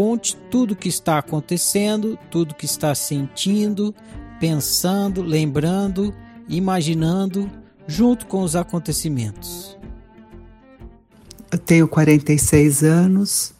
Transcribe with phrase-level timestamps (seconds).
[0.00, 3.94] Conte tudo o que está acontecendo, tudo o que está sentindo,
[4.40, 6.14] pensando, lembrando,
[6.48, 7.50] imaginando,
[7.86, 9.76] junto com os acontecimentos.
[11.52, 13.52] Eu tenho 46 anos.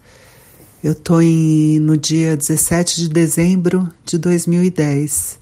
[0.83, 5.39] Eu estou no dia 17 de dezembro de 2010.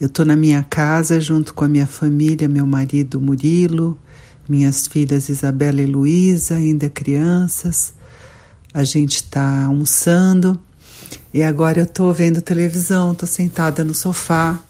[0.00, 3.98] Eu estou na minha casa junto com a minha família, meu marido Murilo,
[4.48, 7.95] minhas filhas Isabela e Luísa, ainda crianças.
[8.76, 10.60] A gente está almoçando.
[11.32, 14.62] E agora eu estou vendo televisão, estou sentada no sofá.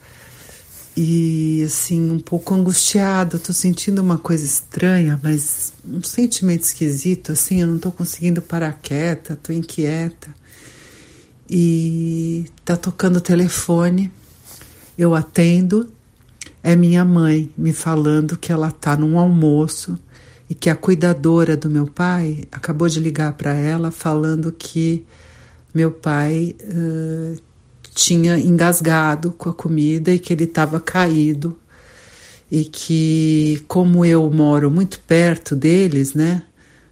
[0.97, 7.63] E assim um pouco angustiada, estou sentindo uma coisa estranha, mas um sentimento esquisito, assim,
[7.63, 10.33] eu não estou conseguindo parar quieta, estou inquieta.
[11.51, 14.13] E tá tocando o telefone,
[14.97, 15.93] eu atendo,
[16.63, 19.99] é minha mãe me falando que ela tá num almoço
[20.49, 25.05] e que a cuidadora do meu pai acabou de ligar para ela falando que
[25.75, 27.41] meu pai uh,
[27.95, 31.57] tinha engasgado com a comida e que ele estava caído
[32.51, 36.43] e que como eu moro muito perto deles, né,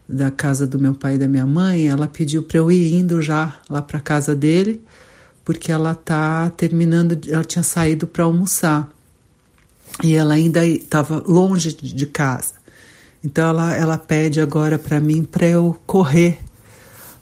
[0.09, 3.23] da casa do meu pai e da minha mãe, ela pediu para eu ir indo
[3.23, 4.83] já lá para casa dele,
[5.45, 8.91] porque ela tá terminando, ela tinha saído para almoçar
[10.03, 12.64] e ela ainda estava longe de casa.
[13.25, 16.39] Então ela, ela pede agora para mim para eu correr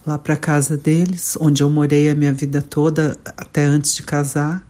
[0.04, 4.66] lá para casa deles, onde eu morei a minha vida toda até antes de casar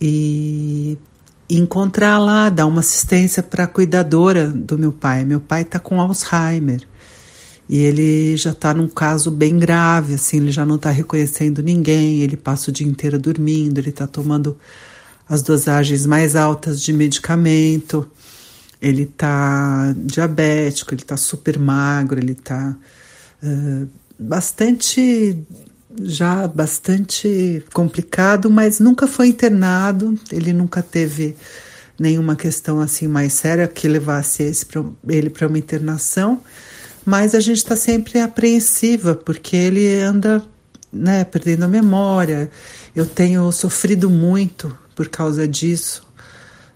[0.00, 0.98] e
[1.48, 5.24] encontrar lá, dar uma assistência para a cuidadora do meu pai.
[5.24, 6.82] Meu pai está com Alzheimer
[7.68, 12.22] e ele já está num caso bem grave, assim, ele já não está reconhecendo ninguém,
[12.22, 14.56] ele passa o dia inteiro dormindo, ele está tomando
[15.28, 18.10] as dosagens mais altas de medicamento,
[18.80, 22.76] ele está diabético, ele está super magro, ele está
[23.42, 25.36] uh, bastante
[26.00, 31.36] já bastante complicado, mas nunca foi internado, ele nunca teve
[31.98, 34.64] nenhuma questão assim mais séria que levasse esse
[35.08, 36.40] ele para uma internação,
[37.04, 40.44] mas a gente está sempre apreensiva porque ele anda
[40.92, 42.50] né, perdendo a memória.
[42.94, 46.07] Eu tenho sofrido muito por causa disso.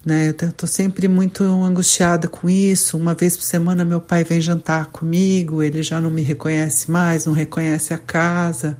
[0.05, 2.97] Né, eu estou sempre muito angustiada com isso.
[2.97, 7.25] Uma vez por semana meu pai vem jantar comigo, ele já não me reconhece mais,
[7.25, 8.77] não reconhece a casa.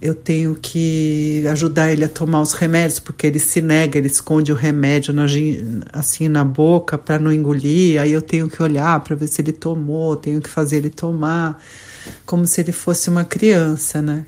[0.00, 4.52] Eu tenho que ajudar ele a tomar os remédios, porque ele se nega, ele esconde
[4.52, 5.26] o remédio na,
[5.92, 8.00] assim na boca para não engolir.
[8.00, 11.62] Aí eu tenho que olhar para ver se ele tomou, tenho que fazer ele tomar,
[12.24, 14.26] como se ele fosse uma criança, né?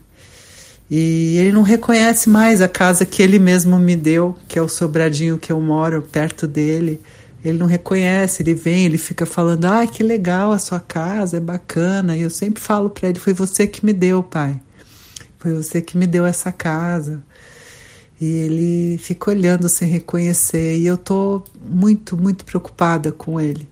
[0.91, 4.69] E ele não reconhece mais a casa que ele mesmo me deu, que é o
[4.69, 7.01] sobradinho que eu moro perto dele.
[7.45, 11.41] Ele não reconhece, ele vem, ele fica falando: "Ah, que legal a sua casa, é
[11.41, 12.17] bacana".
[12.17, 14.61] E eu sempre falo para ele: "Foi você que me deu, pai.
[15.39, 17.23] Foi você que me deu essa casa".
[18.21, 23.69] E ele fica olhando sem reconhecer, e eu tô muito, muito preocupada com ele.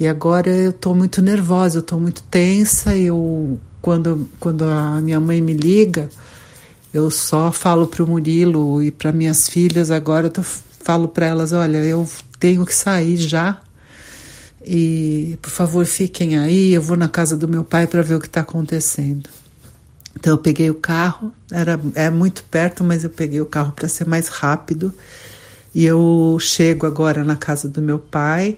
[0.00, 5.20] E agora eu tô muito nervosa, eu tô muito tensa, eu quando, quando a minha
[5.20, 6.08] mãe me liga,
[6.92, 11.52] eu só falo para o Murilo e para minhas filhas agora, eu falo para elas:
[11.52, 12.08] olha, eu
[12.38, 13.60] tenho que sair já.
[14.64, 16.72] E por favor, fiquem aí.
[16.72, 19.28] Eu vou na casa do meu pai para ver o que está acontecendo.
[20.16, 23.88] Então eu peguei o carro, era é muito perto, mas eu peguei o carro para
[23.88, 24.92] ser mais rápido.
[25.74, 28.56] E eu chego agora na casa do meu pai.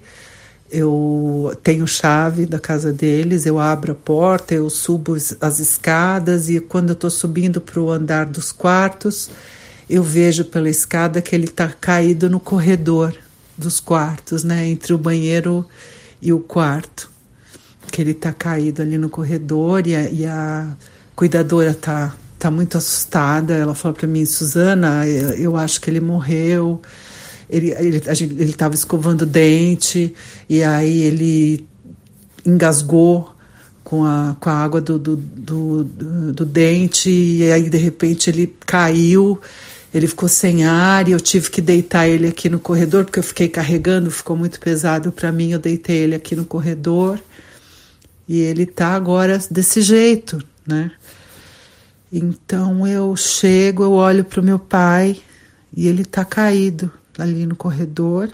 [0.70, 6.61] Eu tenho chave da casa deles, eu abro a porta, eu subo as escadas e
[6.61, 9.31] quando eu estou subindo para o andar dos quartos,
[9.88, 13.14] eu vejo pela escada que ele está caído no corredor
[13.58, 15.67] dos quartos, né, entre o banheiro
[16.22, 17.11] e o quarto,
[17.90, 20.76] que ele está caído ali no corredor e a, e a
[21.17, 23.55] cuidadora tá tá muito assustada.
[23.55, 26.81] Ela falou para mim, Suzana, eu acho que ele morreu.
[27.50, 27.97] Ele
[28.44, 30.14] estava escovando dente
[30.49, 31.67] e aí ele
[32.47, 33.35] engasgou
[33.82, 35.85] com a, com a água do, do, do,
[36.32, 39.41] do, dente e aí de repente ele caiu
[39.93, 43.25] ele ficou sem ar e eu tive que deitar ele aqui no corredor porque eu
[43.25, 45.50] fiquei carregando, ficou muito pesado para mim.
[45.50, 47.19] Eu deitei ele aqui no corredor
[48.29, 50.93] e ele tá agora desse jeito, né?
[52.12, 55.20] Então eu chego, eu olho para o meu pai
[55.76, 56.91] e ele está caído
[57.22, 58.31] ali no corredor.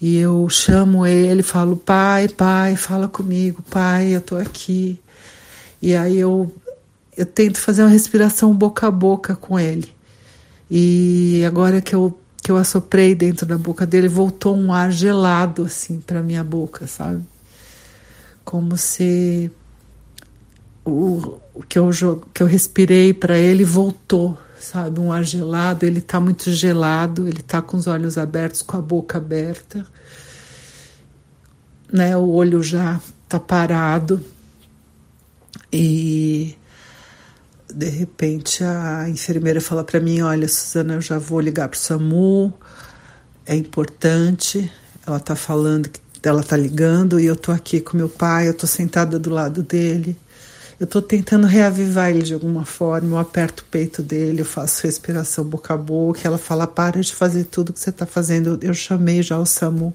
[0.00, 4.98] E eu chamo ele, falo: "Pai, pai, fala comigo, pai, eu tô aqui".
[5.80, 6.52] E aí eu
[7.16, 9.92] eu tento fazer uma respiração boca a boca com ele.
[10.70, 15.62] E agora que eu que eu assoprei dentro da boca dele, voltou um ar gelado
[15.64, 17.24] assim para minha boca, sabe?
[18.44, 19.50] Como se
[20.84, 21.88] o, o que eu,
[22.34, 24.98] que eu respirei para ele voltou, sabe?
[25.00, 28.82] Um ar gelado, ele está muito gelado, ele está com os olhos abertos, com a
[28.82, 29.86] boca aberta,
[31.92, 32.16] né?
[32.16, 34.24] O olho já está parado
[35.72, 36.56] e
[37.72, 41.80] de repente a enfermeira fala para mim, olha, Suzana, eu já vou ligar para o
[41.80, 42.54] SAMU,
[43.44, 44.70] é importante.
[45.06, 48.52] Ela está falando que ela está ligando e eu estou aqui com meu pai, eu
[48.52, 50.16] estou sentada do lado dele.
[50.78, 53.16] Eu estou tentando reavivar ele de alguma forma.
[53.16, 56.20] Eu aperto o peito dele, eu faço respiração boca a boca.
[56.24, 58.58] Ela fala: para de fazer tudo que você está fazendo.
[58.60, 59.94] Eu, chamei já o SAMU.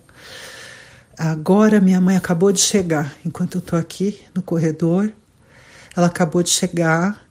[1.18, 3.14] Agora minha mãe acabou de chegar.
[3.26, 5.12] Enquanto eu estou aqui no corredor,
[5.96, 7.22] ela acabou de chegar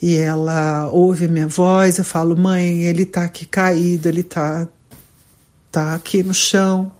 [0.00, 1.98] e ela ouve minha voz.
[1.98, 4.66] Eu falo: mãe, ele está aqui caído, ele está
[5.70, 6.90] tá aqui no chão.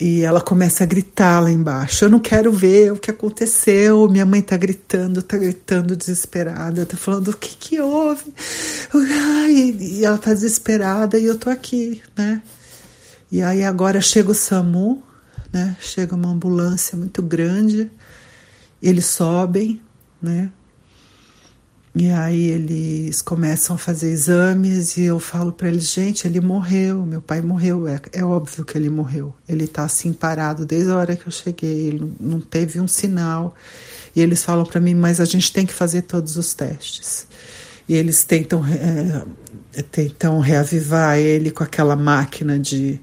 [0.00, 2.04] E ela começa a gritar lá embaixo.
[2.04, 4.08] Eu não quero ver o que aconteceu.
[4.08, 8.34] Minha mãe tá gritando, tá gritando desesperada, tá falando o que que houve.
[9.78, 12.42] E ela tá desesperada e eu tô aqui, né?
[13.30, 15.02] E aí agora chega o SAMU,
[15.52, 15.76] né?
[15.80, 17.90] Chega uma ambulância muito grande.
[18.82, 19.80] Eles sobem,
[20.20, 20.50] né?
[21.94, 27.04] E aí eles começam a fazer exames e eu falo para eles, gente, ele morreu,
[27.04, 29.34] meu pai morreu, é, é óbvio que ele morreu.
[29.46, 33.54] Ele tá assim parado desde a hora que eu cheguei, ele não teve um sinal.
[34.16, 37.26] E eles falam para mim, mas a gente tem que fazer todos os testes.
[37.86, 42.98] E eles tentam, é, tentam reavivar ele com aquela máquina de,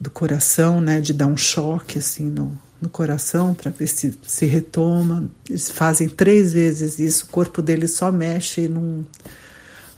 [0.00, 4.46] do coração, né, de dar um choque assim no, no coração para ver se se
[4.46, 5.30] retoma.
[5.48, 9.06] Eles fazem três vezes isso, o corpo dele só mexe e não,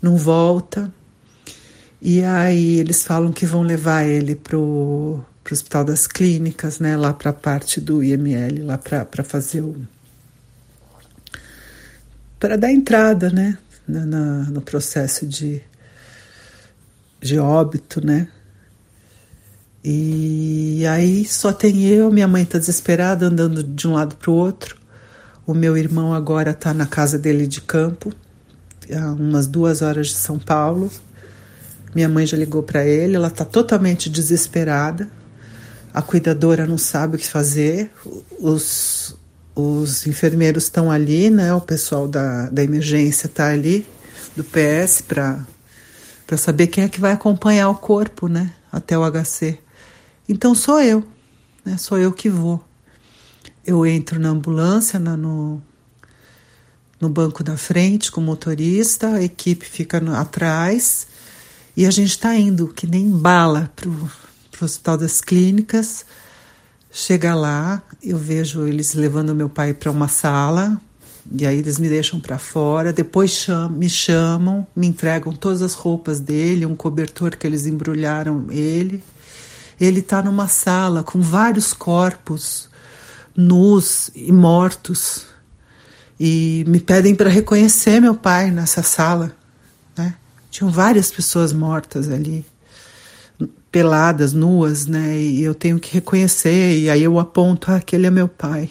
[0.00, 0.93] não volta.
[2.00, 7.12] E aí eles falam que vão levar ele pro, pro Hospital das Clínicas, né, lá
[7.12, 9.76] para a parte do IML, lá para fazer o.
[12.40, 13.56] para dar entrada, né,
[13.87, 15.62] na, no processo de,
[17.21, 18.28] de óbito, né.
[19.84, 24.34] E aí só tem eu, minha mãe está desesperada, andando de um lado para o
[24.34, 24.76] outro.
[25.44, 28.12] O meu irmão agora está na casa dele de campo,
[28.94, 30.88] a umas duas horas de São Paulo.
[31.94, 35.10] Minha mãe já ligou para ele, ela está totalmente desesperada.
[35.92, 37.90] A cuidadora não sabe o que fazer.
[38.38, 39.16] Os,
[39.54, 41.52] os enfermeiros estão ali, né?
[41.52, 43.86] O pessoal da, da emergência está ali,
[44.36, 45.44] do PS, para
[46.38, 48.52] saber quem é que vai acompanhar o corpo, né?
[48.70, 49.58] Até o HC.
[50.29, 51.05] Então sou eu,
[51.64, 51.76] né?
[51.76, 52.62] Sou eu que vou.
[53.64, 55.62] Eu entro na ambulância, na, no,
[57.00, 61.07] no banco da frente com o motorista, a equipe fica no, atrás
[61.76, 64.11] e a gente está indo que nem bala para o
[64.61, 66.05] Hospital das Clínicas.
[66.91, 70.81] Chega lá, eu vejo eles levando meu pai para uma sala,
[71.35, 72.93] e aí eles me deixam para fora.
[72.93, 78.47] Depois cham me chamam, me entregam todas as roupas dele, um cobertor que eles embrulharam
[78.50, 79.02] ele
[79.81, 82.69] ele está numa sala com vários corpos
[83.37, 85.25] nus e mortos
[86.21, 89.35] e me pedem para reconhecer meu pai nessa sala,
[89.97, 90.14] né?
[90.50, 92.45] Tinham várias pessoas mortas ali,
[93.71, 95.19] peladas, nuas, né?
[95.19, 98.71] E eu tenho que reconhecer e aí eu aponto, ah, aquele é meu pai.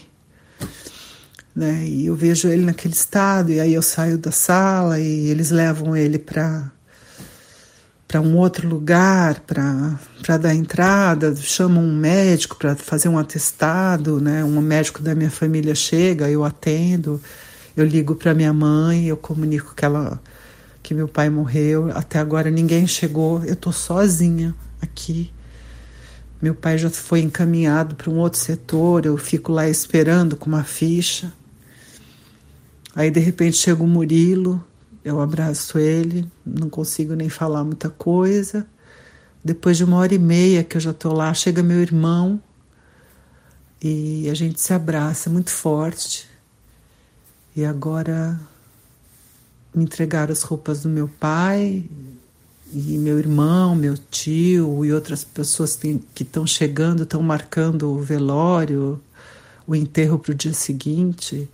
[1.55, 1.86] né?
[1.86, 5.98] E eu vejo ele naquele estado, e aí eu saio da sala e eles levam
[5.98, 6.72] ele para
[8.11, 14.43] para um outro lugar para dar entrada, chamam um médico para fazer um atestado, né?
[14.43, 17.21] Um médico da minha família chega, eu atendo,
[17.73, 20.21] eu ligo para minha mãe, eu comunico que ela
[20.83, 21.89] que meu pai morreu.
[21.95, 25.31] Até agora ninguém chegou, eu tô sozinha aqui.
[26.41, 30.65] Meu pai já foi encaminhado para um outro setor, eu fico lá esperando com uma
[30.65, 31.31] ficha.
[32.93, 34.61] Aí de repente chega o Murilo,
[35.03, 38.67] eu abraço ele, não consigo nem falar muita coisa.
[39.43, 42.41] Depois de uma hora e meia que eu já estou lá, chega meu irmão
[43.81, 46.29] e a gente se abraça muito forte.
[47.55, 48.39] E agora
[49.74, 51.84] me entregaram as roupas do meu pai
[52.72, 59.01] e meu irmão, meu tio e outras pessoas que estão chegando, estão marcando o velório,
[59.65, 61.50] o enterro para o dia seguinte.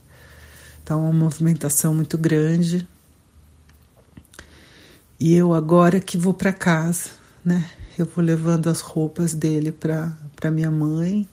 [0.80, 2.88] Está uma movimentação muito grande.
[5.20, 7.10] E eu agora que vou para casa,
[7.44, 7.70] né?
[7.98, 11.28] Eu vou levando as roupas dele para minha mãe.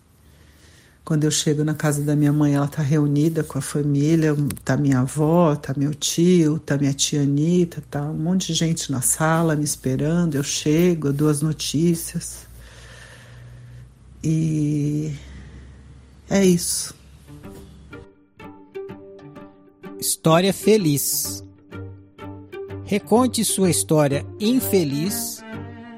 [1.05, 4.75] Quando eu chego na casa da minha mãe, ela está reunida com a família, tá
[4.75, 9.03] minha avó, tá meu tio, tá minha tia Anitta, tá um monte de gente na
[9.03, 10.35] sala me esperando.
[10.35, 12.47] Eu chego, eu dou as notícias.
[14.23, 15.15] E
[16.31, 16.95] é isso.
[20.01, 21.45] História feliz.
[22.87, 25.43] Reconte sua história infeliz,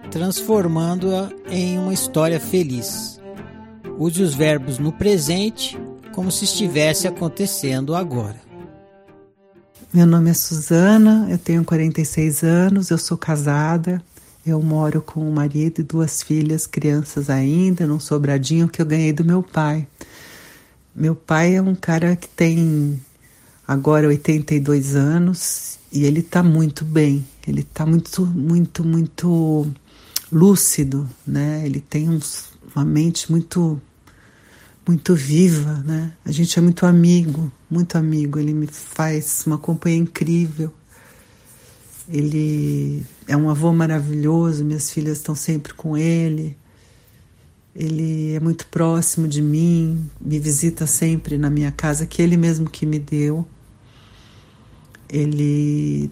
[0.09, 3.21] transformando-a em uma história feliz.
[3.99, 5.77] Use os verbos no presente
[6.13, 8.41] como se estivesse acontecendo agora.
[9.93, 14.01] Meu nome é Suzana, eu tenho 46 anos, eu sou casada,
[14.47, 19.13] eu moro com um marido e duas filhas, crianças ainda, num sobradinho que eu ganhei
[19.13, 19.89] do meu pai.
[20.95, 23.01] Meu pai é um cara que tem
[23.67, 27.27] agora 82 anos e ele está muito bem.
[27.49, 29.67] Ele está muito, muito, muito
[30.31, 31.63] lúcido, né?
[31.65, 33.81] Ele tem uns, uma mente muito,
[34.87, 36.13] muito viva, né?
[36.23, 38.39] A gente é muito amigo, muito amigo.
[38.39, 40.71] Ele me faz uma companhia incrível.
[42.07, 44.67] Ele é um avô maravilhoso.
[44.67, 46.59] Minhas filhas estão sempre com ele.
[47.75, 52.69] Ele é muito próximo de mim, me visita sempre na minha casa, que ele mesmo
[52.69, 53.47] que me deu
[55.09, 56.11] ele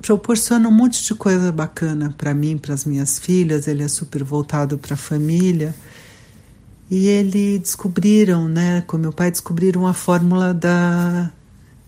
[0.00, 3.66] proporciona um monte de coisa bacana para mim, para as minhas filhas.
[3.66, 5.74] Ele é super voltado para a família.
[6.90, 11.30] E ele descobriram, né, com meu pai, descobriram a fórmula da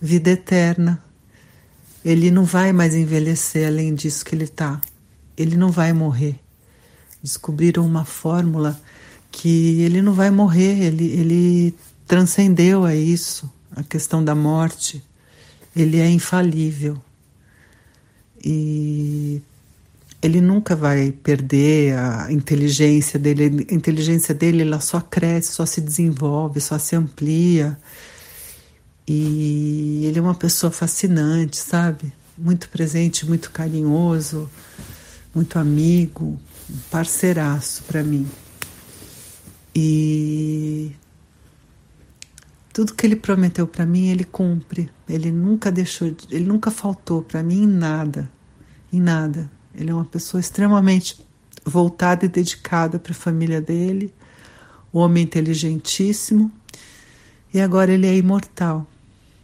[0.01, 1.03] vida eterna.
[2.05, 4.81] Ele não vai mais envelhecer além disso que ele está.
[5.37, 6.39] Ele não vai morrer.
[7.23, 8.79] Descobriram uma fórmula
[9.31, 11.75] que ele não vai morrer, ele, ele
[12.07, 15.03] transcendeu a isso, a questão da morte
[15.75, 17.01] ele é infalível
[18.45, 19.43] e
[20.23, 23.67] ele nunca vai perder a inteligência dele.
[23.71, 27.79] A inteligência dele ela só cresce, só se desenvolve, só se amplia.
[29.07, 32.13] E ele é uma pessoa fascinante, sabe?
[32.37, 34.49] Muito presente, muito carinhoso,
[35.35, 38.29] muito amigo, um parceiraço para mim.
[39.75, 40.93] E
[42.81, 44.89] tudo que ele prometeu para mim, ele cumpre.
[45.07, 48.33] Ele nunca deixou, ele nunca faltou para mim em nada,
[48.91, 49.51] em nada.
[49.75, 51.23] Ele é uma pessoa extremamente
[51.63, 54.11] voltada e dedicada para a família dele,
[54.95, 56.51] um homem inteligentíssimo.
[57.53, 58.87] E agora ele é imortal.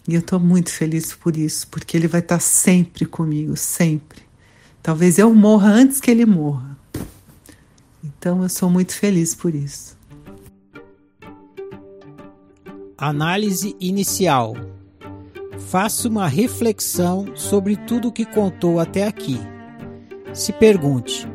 [0.08, 4.22] E eu estou muito feliz por isso, porque ele vai estar tá sempre comigo, sempre.
[4.82, 6.74] Talvez eu morra antes que ele morra.
[8.02, 9.94] Então eu sou muito feliz por isso.
[12.98, 14.56] Análise inicial.
[15.68, 19.38] Faça uma reflexão sobre tudo o que contou até aqui.
[20.32, 21.28] Se pergunte: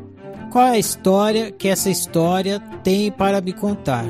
[0.51, 4.05] qual é a história que essa história tem para me contar?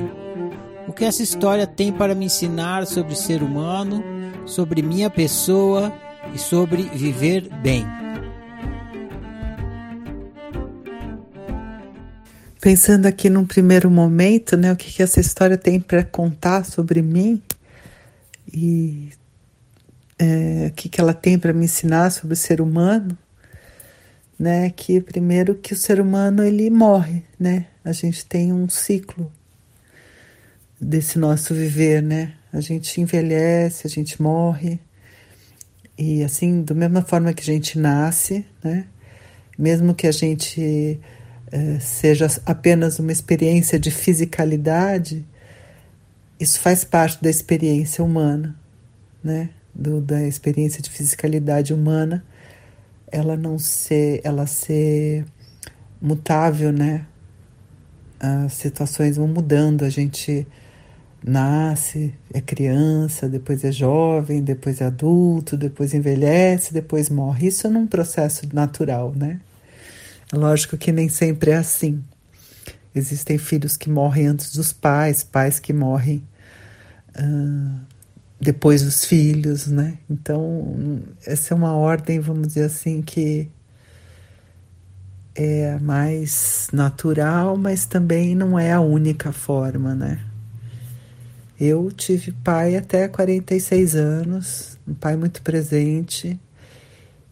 [0.87, 4.01] O que essa história tem para me ensinar sobre ser humano,
[4.45, 5.91] sobre minha pessoa
[6.33, 7.85] e sobre viver bem?
[12.61, 17.01] Pensando aqui num primeiro momento, né, o que, que essa história tem para contar sobre
[17.01, 17.41] mim
[18.53, 19.09] e
[20.19, 23.17] é, o que, que ela tem para me ensinar sobre o ser humano,
[24.37, 24.69] né?
[24.69, 27.65] Que primeiro que o ser humano ele morre, né?
[27.83, 29.31] A gente tem um ciclo
[30.79, 32.35] desse nosso viver, né?
[32.53, 34.79] A gente envelhece, a gente morre
[35.97, 38.85] e assim, da mesma forma que a gente nasce, né?
[39.57, 40.99] Mesmo que a gente
[41.79, 45.25] seja apenas uma experiência de fisicalidade,
[46.39, 48.55] isso faz parte da experiência humana.
[49.23, 52.23] né, do, da experiência de fisicalidade humana,
[53.11, 55.25] ela não ser, ela ser
[56.01, 57.05] mutável, né?
[58.19, 60.47] As situações vão mudando, a gente
[61.23, 67.47] nasce, é criança, depois é jovem, depois é adulto, depois envelhece, depois morre.
[67.47, 69.39] Isso num processo natural, né?
[70.33, 72.03] Lógico que nem sempre é assim.
[72.93, 76.23] Existem filhos que morrem antes dos pais, pais que morrem
[77.17, 77.79] uh,
[78.39, 79.97] depois dos filhos, né?
[80.09, 83.49] Então, essa é uma ordem, vamos dizer assim, que
[85.35, 90.19] é mais natural, mas também não é a única forma, né?
[91.59, 96.39] Eu tive pai até 46 anos, um pai muito presente,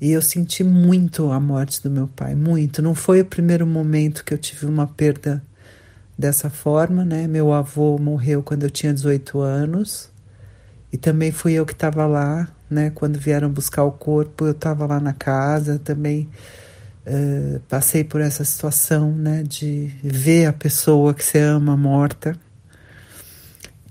[0.02, 2.82] e eu senti muito a morte do meu pai, muito.
[2.82, 5.44] Não foi o primeiro momento que eu tive uma perda
[6.18, 7.28] dessa forma, né?
[7.28, 10.10] Meu avô morreu quando eu tinha 18 anos,
[10.92, 12.92] e também fui eu que estava lá, né?
[12.92, 16.30] Quando vieram buscar o corpo, eu estava lá na casa, também
[17.06, 19.44] uh, passei por essa situação, né?
[19.44, 22.38] De ver a pessoa que você ama morta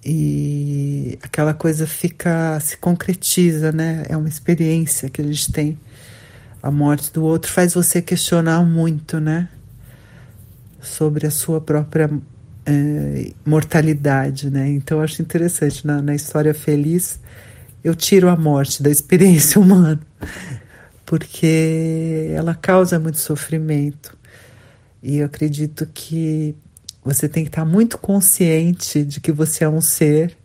[0.04, 4.04] e aquela coisa fica se concretiza, né?
[4.08, 5.78] É uma experiência que a gente tem.
[6.62, 9.48] A morte do outro faz você questionar muito, né?
[10.80, 12.10] Sobre a sua própria
[12.66, 14.68] é, mortalidade, né?
[14.68, 17.20] Então eu acho interessante na, na história feliz
[17.82, 20.00] eu tiro a morte da experiência humana
[21.06, 24.16] porque ela causa muito sofrimento
[25.02, 26.54] e eu acredito que
[27.02, 30.36] você tem que estar muito consciente de que você é um ser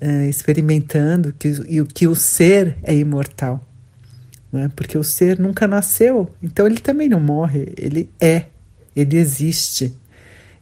[0.00, 3.67] é, experimentando que, e que o ser é imortal.
[4.52, 4.70] Né?
[4.74, 8.46] Porque o ser nunca nasceu, então ele também não morre, ele é,
[8.94, 9.94] ele existe.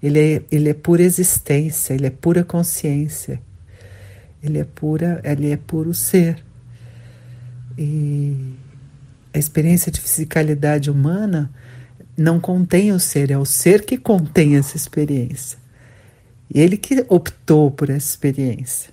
[0.03, 3.41] Ele é, ele é pura existência, ele é pura consciência,
[4.43, 6.45] ele é pura, ele é puro ser.
[7.79, 8.55] E
[9.33, 11.51] a experiência de fisicalidade humana
[12.17, 15.59] não contém o ser, é o ser que contém essa experiência.
[16.53, 18.91] E ele que optou por essa experiência.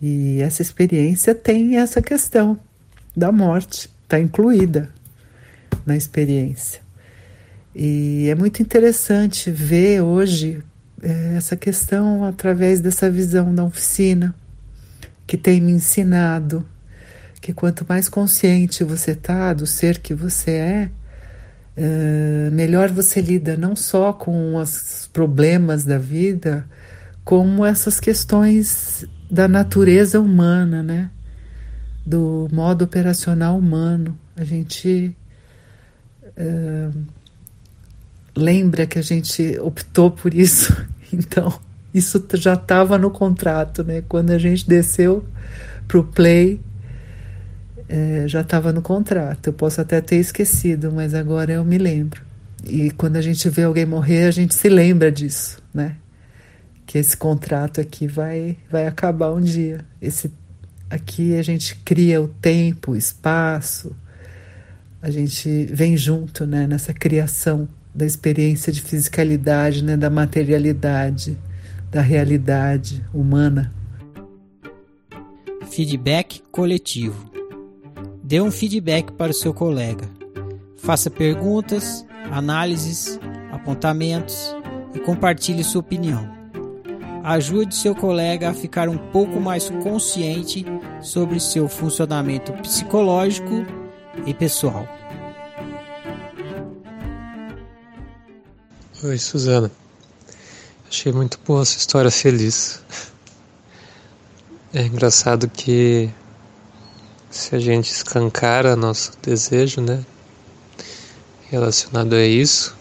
[0.00, 2.58] E essa experiência tem essa questão
[3.16, 4.88] da morte, está incluída
[5.84, 6.80] na experiência.
[7.74, 10.62] E é muito interessante ver hoje
[11.02, 14.34] é, essa questão através dessa visão da oficina,
[15.26, 16.66] que tem me ensinado
[17.38, 20.90] que quanto mais consciente você está do ser que você é,
[21.76, 26.66] eh, melhor você lida não só com os problemas da vida,
[27.24, 31.10] como essas questões da natureza humana, né?
[32.08, 34.18] Do modo operacional humano.
[34.34, 35.14] A gente
[36.24, 37.04] uh,
[38.34, 40.74] lembra que a gente optou por isso,
[41.12, 41.52] então
[41.92, 44.02] isso já estava no contrato, né?
[44.08, 45.24] Quando a gente desceu
[45.86, 46.60] para o play,
[47.88, 49.48] é, já estava no contrato.
[49.48, 52.22] Eu posso até ter esquecido, mas agora eu me lembro.
[52.64, 55.96] E quando a gente vê alguém morrer, a gente se lembra disso, né?
[56.86, 59.84] Que esse contrato aqui vai, vai acabar um dia.
[60.00, 60.30] Esse
[60.90, 63.94] aqui a gente cria o tempo, o espaço.
[65.00, 71.38] A gente vem junto, né, nessa criação da experiência de fisicalidade, né, da materialidade,
[71.90, 73.72] da realidade humana.
[75.70, 77.30] Feedback coletivo.
[78.22, 80.08] Dê um feedback para o seu colega.
[80.76, 83.18] Faça perguntas, análises,
[83.50, 84.54] apontamentos
[84.94, 86.38] e compartilhe sua opinião.
[87.22, 90.64] Ajude seu colega a ficar um pouco mais consciente
[91.00, 93.64] sobre seu funcionamento psicológico
[94.26, 94.86] e pessoal.
[99.04, 99.70] Oi, Suzana.
[100.88, 102.82] Achei muito boa essa história feliz.
[104.74, 106.10] É engraçado que
[107.30, 110.04] se a gente escancara nosso desejo, né,
[111.50, 112.76] relacionado a isso,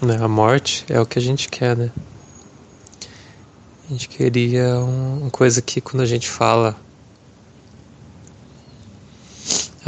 [0.00, 1.90] né, a morte é o que a gente quer, né?
[3.86, 6.76] A gente queria um, uma coisa que quando a gente fala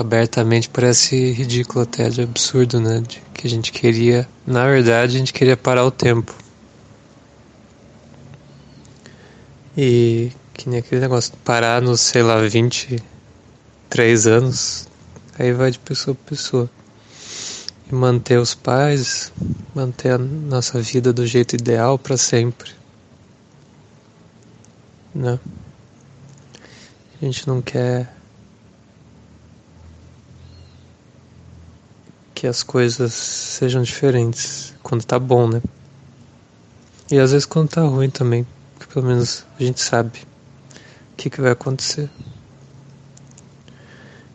[0.00, 3.00] abertamente parece ridículo até, de absurdo, né?
[3.00, 6.34] De que a gente queria, na verdade, a gente queria parar o tempo.
[9.76, 13.02] E que nem aquele negócio, parar nos, sei lá, 20,
[13.88, 14.88] três anos,
[15.38, 16.70] aí vai de pessoa para pessoa.
[17.90, 19.32] E manter os pais,
[19.74, 22.70] manter a nossa vida do jeito ideal para sempre.
[25.14, 25.38] Né?
[27.20, 28.19] A gente não quer
[32.40, 35.60] que as coisas sejam diferentes quando tá bom, né?
[37.10, 38.46] E às vezes quando tá ruim também,
[38.78, 40.20] porque pelo menos a gente sabe
[41.12, 42.08] o que, que vai acontecer.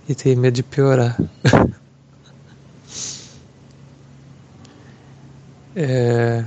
[0.07, 1.17] e tem medo de piorar.
[5.75, 6.45] é...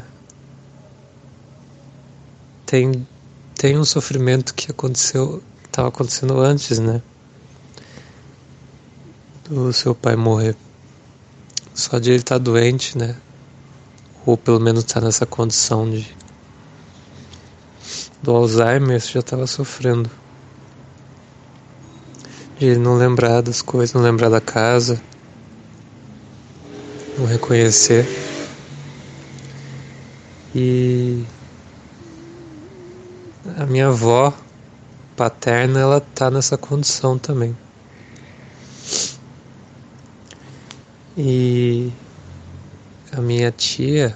[2.67, 3.05] Tem,
[3.57, 7.03] tem um sofrimento que aconteceu, estava acontecendo antes, né?
[9.51, 10.55] Do seu pai morrer.
[11.79, 13.15] Só de ele estar tá doente, né?
[14.27, 16.13] Ou pelo menos estar tá nessa condição de
[18.21, 20.11] do Alzheimer, já estava sofrendo
[22.59, 25.01] de ele não lembrar das coisas, não lembrar da casa,
[27.17, 28.05] não reconhecer.
[30.53, 31.25] E
[33.57, 34.35] a minha avó
[35.15, 37.57] paterna, ela tá nessa condição também.
[41.21, 41.93] E
[43.11, 44.15] a minha tia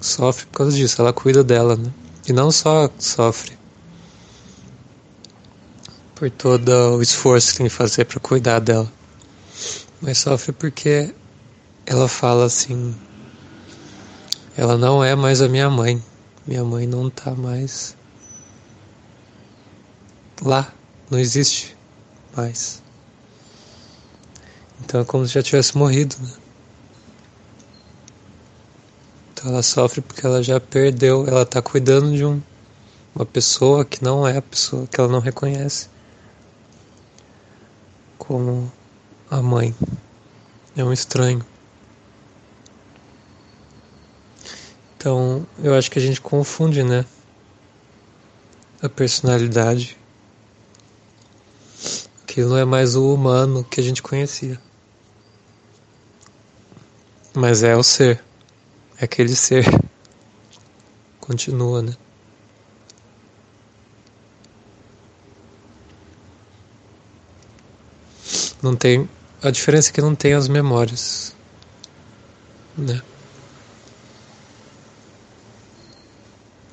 [0.00, 1.92] sofre por causa disso, ela cuida dela, né?
[2.28, 3.58] E não só sofre,
[6.14, 8.90] por todo o esforço que tem que fazer para cuidar dela.
[10.00, 11.12] Mas sofre porque
[11.84, 12.94] ela fala assim:
[14.56, 16.00] ela não é mais a minha mãe.
[16.46, 17.96] Minha mãe não tá mais
[20.40, 20.72] lá,
[21.10, 21.76] não existe
[22.36, 22.85] mais.
[24.80, 26.32] Então é como se já tivesse morrido, né?
[29.32, 32.40] Então ela sofre porque ela já perdeu, ela tá cuidando de um,
[33.14, 35.88] uma pessoa que não é a pessoa que ela não reconhece
[38.18, 38.70] como
[39.30, 39.74] a mãe.
[40.76, 41.44] É um estranho.
[44.96, 47.04] Então, eu acho que a gente confunde, né?
[48.82, 49.96] A personalidade.
[52.22, 54.60] Aquilo não é mais o humano que a gente conhecia.
[57.36, 58.24] Mas é o ser.
[58.98, 59.66] É aquele ser.
[61.20, 61.92] Continua, né?
[68.62, 69.06] Não tem.
[69.42, 71.36] A diferença é que não tem as memórias.
[72.74, 73.02] Né?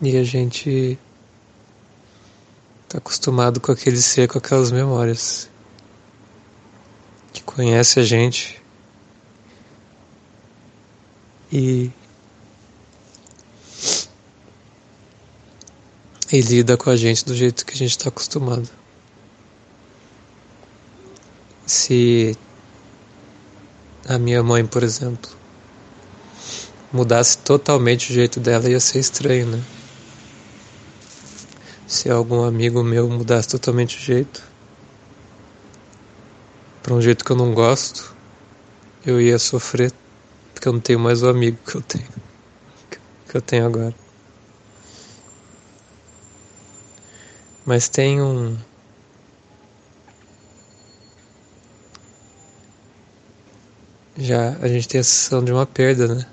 [0.02, 0.97] E a gente
[2.88, 5.49] tá acostumado com aquele ser, com aquelas memórias.
[7.34, 8.62] Que conhece a gente.
[11.53, 11.91] E.
[16.31, 18.67] E lida com a gente do jeito que a gente está acostumado
[21.65, 22.37] se
[24.07, 25.29] a minha mãe, por exemplo,
[26.91, 29.63] mudasse totalmente o jeito dela, ia ser estranho, né?
[31.87, 34.43] Se algum amigo meu mudasse totalmente o jeito,
[36.81, 38.13] para um jeito que eu não gosto,
[39.05, 39.91] eu ia sofrer,
[40.63, 42.08] porque eu não tenho mais o amigo que eu tenho,
[43.30, 43.93] que eu tenho agora.
[47.65, 48.58] Mas tem um
[54.15, 56.26] já a gente tem a sensação de uma perda, né?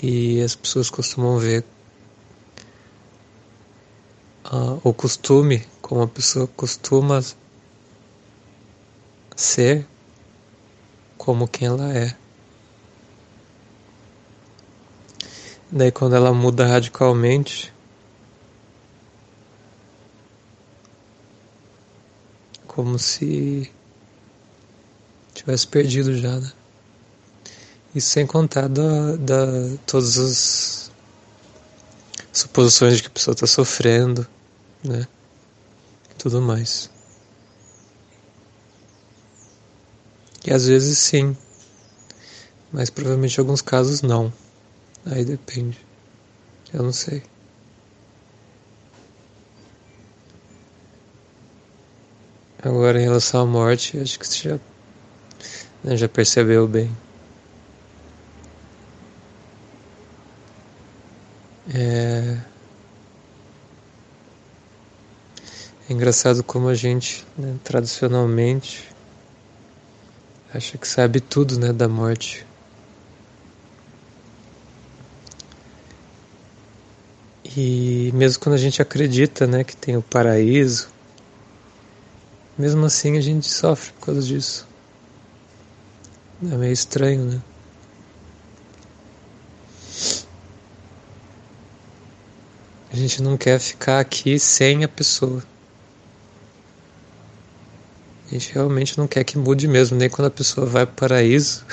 [0.00, 1.64] E as pessoas costumam ver
[4.52, 7.20] uh, o costume, como a pessoa costuma
[9.34, 9.86] ser,
[11.22, 12.16] como quem ela é.
[15.70, 17.72] Daí quando ela muda radicalmente,
[22.66, 23.70] como se
[25.32, 26.52] tivesse perdido já, né?
[27.94, 29.46] Isso sem contar da, da
[29.86, 30.90] todas as
[32.32, 34.26] suposições de que a pessoa está sofrendo,
[34.82, 35.06] né?
[36.10, 36.91] E tudo mais.
[40.44, 41.36] E às vezes sim,
[42.72, 44.32] mas provavelmente em alguns casos não.
[45.06, 45.78] Aí depende.
[46.72, 47.22] Eu não sei.
[52.62, 54.60] Agora, em relação à morte, acho que você já,
[55.82, 56.90] né, já percebeu bem.
[61.74, 62.38] É...
[65.88, 68.91] é engraçado como a gente, né, tradicionalmente,
[70.54, 72.46] acha que sabe tudo né, da morte.
[77.56, 80.88] E mesmo quando a gente acredita né, que tem o paraíso,
[82.56, 84.66] mesmo assim a gente sofre por causa disso.
[86.42, 87.42] É meio estranho, né?
[92.92, 95.42] A gente não quer ficar aqui sem a pessoa.
[98.32, 100.96] A gente realmente não quer que mude mesmo, nem quando a pessoa vai para o
[100.96, 101.66] paraíso.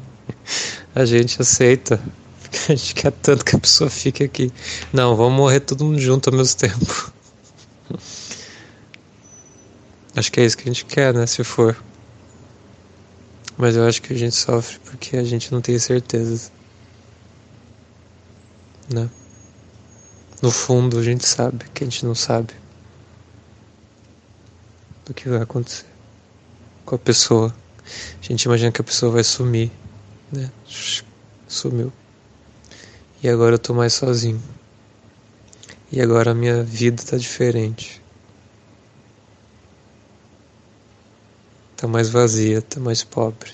[0.94, 2.00] a gente aceita.
[2.66, 4.50] A gente quer tanto que a pessoa fique aqui.
[4.94, 7.12] Não, vamos morrer todo mundo junto ao mesmo tempo.
[10.16, 11.26] Acho que é isso que a gente quer, né?
[11.26, 11.76] Se for.
[13.58, 16.50] Mas eu acho que a gente sofre porque a gente não tem certeza.
[18.90, 19.10] Né?
[20.40, 22.54] No fundo, a gente sabe que a gente não sabe
[25.04, 25.86] do que vai acontecer
[26.84, 27.54] com a pessoa.
[28.20, 29.70] A gente imagina que a pessoa vai sumir,
[30.32, 30.50] né?
[31.48, 31.92] Sumiu.
[33.22, 34.42] E agora eu tô mais sozinho.
[35.90, 38.02] E agora a minha vida tá diferente.
[41.76, 43.52] Tá mais vazia, tá mais pobre.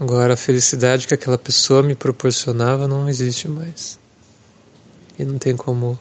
[0.00, 3.98] Agora a felicidade que aquela pessoa me proporcionava não existe mais.
[5.18, 5.98] E não tem como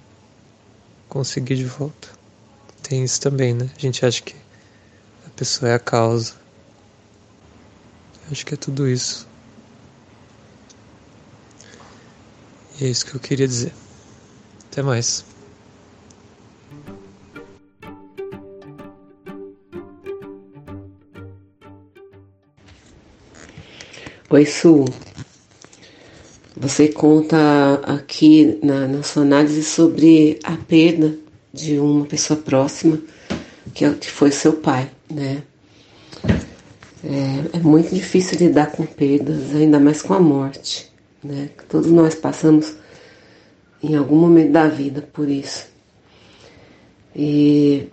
[1.09, 2.16] conseguir de volta.
[2.87, 3.69] Tem isso também, né?
[3.75, 4.33] A gente acha que
[5.25, 6.35] a pessoa é a causa.
[8.31, 9.27] Acho que é tudo isso.
[12.79, 13.73] E é isso que eu queria dizer.
[14.71, 15.25] Até mais.
[24.29, 24.85] Oi, Su.
[26.55, 31.26] Você conta aqui na, na sua análise sobre a perda
[31.57, 32.99] de uma pessoa próxima,
[33.73, 35.43] que, é, que foi seu pai, né?
[37.03, 40.87] É, é muito difícil lidar com perdas, ainda mais com a morte
[41.23, 41.49] né?
[41.67, 42.75] Todos nós passamos
[43.81, 45.67] em algum momento da vida por isso.
[47.15, 47.87] E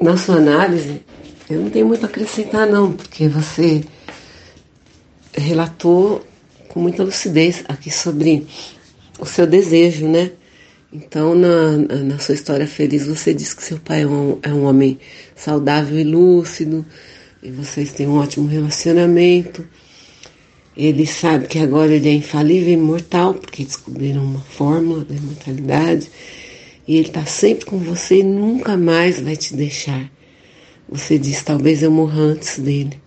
[0.00, 1.02] na sua análise,
[1.48, 3.84] eu não tenho muito a acrescentar não, porque você
[5.32, 6.24] relatou
[6.68, 8.46] com muita lucidez aqui sobre
[9.18, 10.32] o seu desejo, né?
[10.90, 14.64] Então, na, na sua história feliz, você diz que seu pai é um, é um
[14.64, 14.98] homem
[15.36, 16.84] saudável e lúcido,
[17.42, 19.66] e vocês têm um ótimo relacionamento.
[20.74, 26.10] Ele sabe que agora ele é infalível e imortal, porque descobriram uma fórmula da imortalidade.
[26.86, 30.10] E ele está sempre com você e nunca mais vai te deixar.
[30.88, 32.98] Você diz: talvez eu morra antes dele.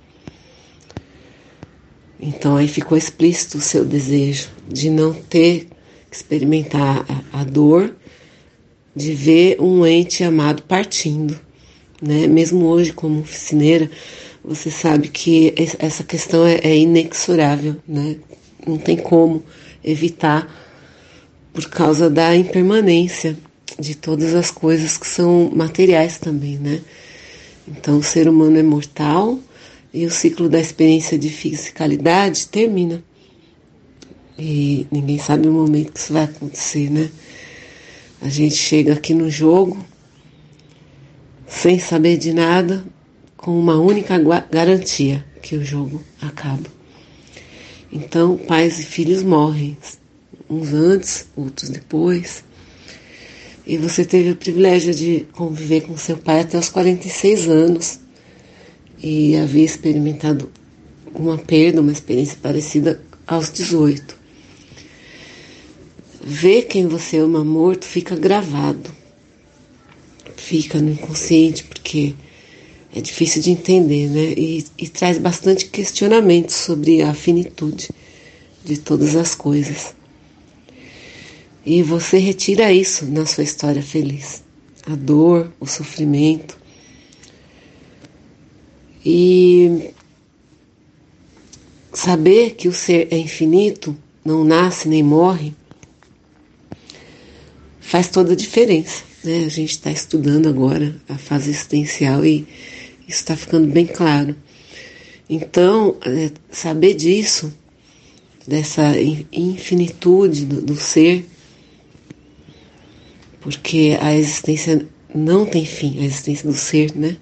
[2.20, 5.68] Então aí ficou explícito o seu desejo de não ter
[6.12, 7.96] experimentar a, dor
[8.96, 11.40] de ver um ente amado partindo.
[12.02, 12.28] Né?
[12.28, 13.90] Mesmo hoje, como oficineira,
[14.44, 18.18] você sabe que essa questão é, é inexorável, né?
[18.66, 19.44] Não tem como
[19.84, 20.48] evitar
[21.54, 23.38] por causa da impermanência
[23.80, 26.82] de todas as coisas que são materiais também, né?
[27.68, 29.40] Então o ser humano é mortal
[29.94, 33.04] e o ciclo da experiência de fisicalidade termina.
[34.44, 37.12] E ninguém sabe o momento que isso vai acontecer, né?
[38.20, 39.78] A gente chega aqui no jogo
[41.48, 42.84] sem saber de nada,
[43.38, 44.18] com uma única
[44.50, 46.68] garantia que o jogo acaba.
[47.94, 49.78] Então, pais e filhos morrem,
[50.50, 52.44] uns antes, outros depois.
[53.68, 58.00] E você teve o privilégio de conviver com seu pai até os 46 anos
[59.04, 60.50] e havia experimentado
[61.14, 64.21] uma perda, uma experiência parecida aos 18.
[66.24, 68.92] Ver quem você ama morto fica gravado,
[70.38, 72.14] fica no inconsciente, porque
[72.94, 74.34] é difícil de entender, né?
[74.38, 77.90] E, e traz bastante questionamento sobre a finitude
[78.64, 79.96] de todas as coisas.
[81.66, 84.44] E você retira isso na sua história feliz.
[84.86, 86.58] A dor, o sofrimento.
[89.04, 89.92] E
[91.94, 95.54] saber que o ser é infinito, não nasce nem morre,
[97.92, 99.04] faz toda a diferença.
[99.22, 99.44] Né?
[99.46, 102.48] A gente está estudando agora a fase existencial e
[103.06, 104.34] isso está ficando bem claro.
[105.30, 107.54] Então, é, saber disso,
[108.48, 108.94] dessa
[109.30, 111.26] infinitude do, do ser,
[113.42, 117.18] porque a existência não tem fim, a existência do ser, né?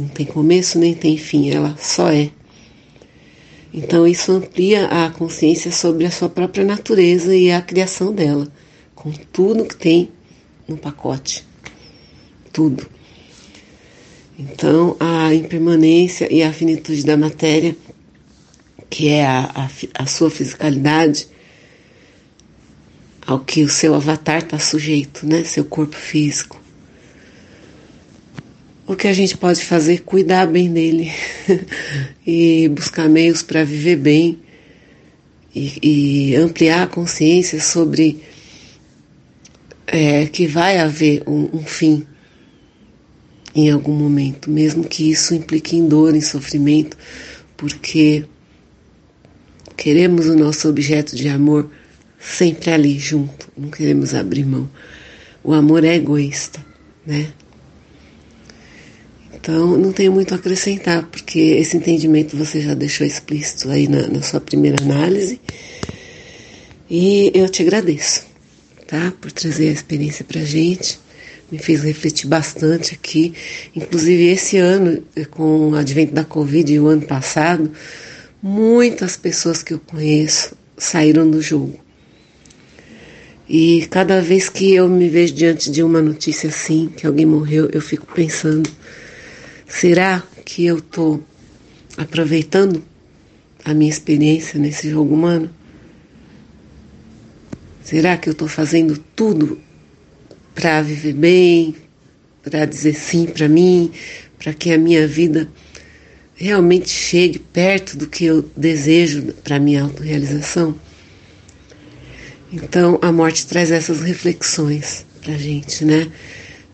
[0.00, 2.30] Não tem começo nem tem fim, ela só é.
[3.72, 8.50] Então isso amplia a consciência sobre a sua própria natureza e a criação dela,
[9.04, 10.10] com tudo que tem
[10.66, 11.46] no pacote.
[12.50, 12.88] Tudo.
[14.38, 17.76] Então, a impermanência e a finitude da matéria,
[18.88, 21.28] que é a, a, a sua fisicalidade,
[23.26, 25.44] ao que o seu avatar está sujeito, né?
[25.44, 26.58] Seu corpo físico.
[28.86, 30.00] O que a gente pode fazer?
[30.00, 31.12] Cuidar bem dele
[32.26, 34.38] e buscar meios para viver bem
[35.54, 38.22] e, e, ampliar a consciência sobre
[39.94, 42.04] é, que vai haver um, um fim
[43.54, 46.96] em algum momento, mesmo que isso implique em dor, em sofrimento,
[47.56, 48.24] porque
[49.76, 51.70] queremos o nosso objeto de amor
[52.18, 54.68] sempre ali junto, não queremos abrir mão.
[55.44, 56.58] o amor é egoísta,
[57.06, 57.28] né?
[59.32, 64.08] Então, não tenho muito a acrescentar, porque esse entendimento você já deixou explícito aí na,
[64.08, 65.40] na sua primeira análise.
[66.90, 68.26] E eu te agradeço,
[68.86, 69.12] tá?
[69.20, 70.98] Por trazer a experiência pra gente.
[71.50, 73.34] Me fez refletir bastante aqui.
[73.74, 77.70] Inclusive, esse ano, com o advento da Covid e o ano passado,
[78.42, 81.78] muitas pessoas que eu conheço saíram do jogo.
[83.48, 87.68] E cada vez que eu me vejo diante de uma notícia assim, que alguém morreu,
[87.72, 88.68] eu fico pensando:
[89.68, 91.22] será que eu estou
[91.96, 92.82] aproveitando
[93.64, 95.50] a minha experiência nesse jogo humano?
[97.84, 99.60] Será que eu estou fazendo tudo
[100.54, 101.76] para viver bem,
[102.42, 103.92] para dizer sim para mim,
[104.38, 105.46] para que a minha vida
[106.34, 110.74] realmente chegue perto do que eu desejo para minha autorrealização?
[112.50, 116.10] Então, a morte traz essas reflexões para a gente, né?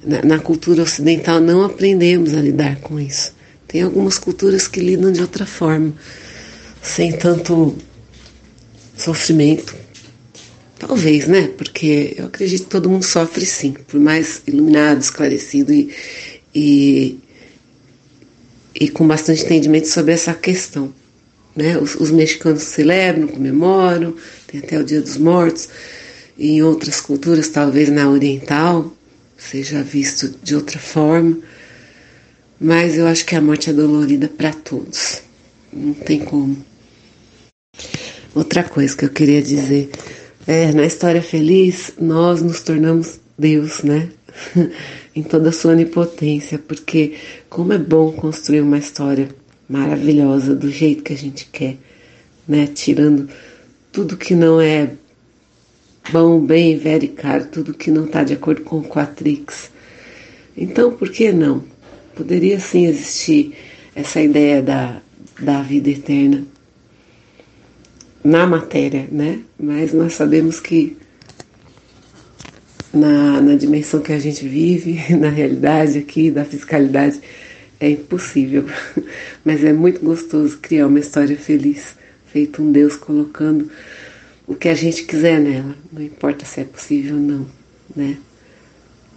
[0.05, 3.35] Na, na, cultura ocidental não aprendemos a lidar com isso.
[3.67, 5.93] Tem algumas culturas que lidam de outra forma,
[6.83, 7.77] sem tanto
[8.97, 9.80] sofrimento.
[10.91, 11.47] Talvez, né?
[11.57, 15.95] Porque eu acredito que todo mundo sofre sim, por mais iluminado, esclarecido e,
[16.53, 17.17] e,
[18.75, 20.93] e com bastante entendimento sobre essa questão.
[21.55, 21.79] Né?
[21.79, 24.17] Os, os mexicanos celebram, comemoram,
[24.49, 25.69] tem até o Dia dos Mortos.
[26.37, 28.93] E em outras culturas, talvez na oriental,
[29.39, 31.39] seja visto de outra forma.
[32.61, 35.23] Mas eu acho que a morte é dolorida para todos.
[35.73, 36.67] Não tem como.
[38.35, 39.89] Outra coisa que eu queria dizer
[40.51, 44.09] é, na história feliz, nós nos tornamos Deus, né?
[45.15, 47.15] em toda a sua onipotência, porque
[47.49, 49.29] como é bom construir uma história
[49.69, 51.77] maravilhosa do jeito que a gente quer,
[52.49, 52.67] né?
[52.67, 53.29] Tirando
[53.93, 54.91] tudo que não é
[56.11, 59.71] bom, bem, velho e caro, tudo que não está de acordo com o Quatrix.
[60.57, 61.63] Então, por que não?
[62.17, 63.55] Poderia sim existir
[63.95, 65.01] essa ideia da,
[65.39, 66.45] da vida eterna
[68.23, 69.41] na matéria, né?
[69.59, 70.97] Mas nós sabemos que
[72.93, 77.21] na, na dimensão que a gente vive, na realidade aqui, da fiscalidade,
[77.79, 78.67] é impossível,
[79.45, 81.95] mas é muito gostoso criar uma história feliz,
[82.27, 83.71] feito um Deus colocando
[84.47, 87.47] o que a gente quiser nela, não importa se é possível ou não,
[87.97, 88.19] né?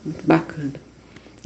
[0.05, 0.73] Muito bacana.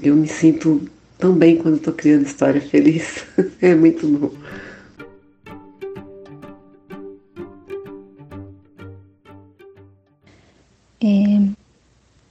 [0.02, 0.82] Eu me sinto
[1.17, 3.24] tão bem quando estou criando história feliz,
[3.62, 4.32] é muito bom.
[10.99, 11.49] É,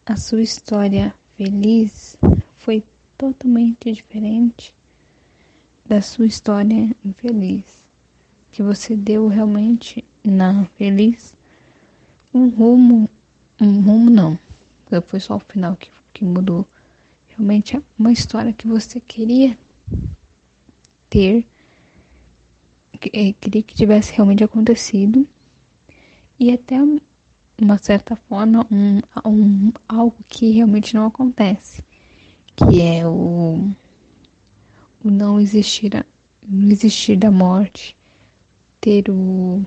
[0.05, 2.19] a sua história feliz
[2.55, 2.83] foi
[3.17, 4.75] totalmente diferente
[5.85, 7.89] da sua história infeliz,
[8.51, 11.37] que você deu realmente na feliz
[12.35, 13.09] um rumo,
[13.61, 14.39] um rumo não,
[15.07, 16.67] foi só o final que, que mudou.
[17.29, 19.57] Realmente é uma história que você queria
[21.09, 21.47] ter,
[23.01, 25.27] que, é, queria que tivesse realmente acontecido.
[26.39, 26.77] E até
[27.61, 31.83] uma certa forma um, um algo que realmente não acontece,
[32.55, 33.71] que é o
[35.03, 36.05] o não existir,
[36.47, 37.97] não existir da morte,
[38.81, 39.65] ter o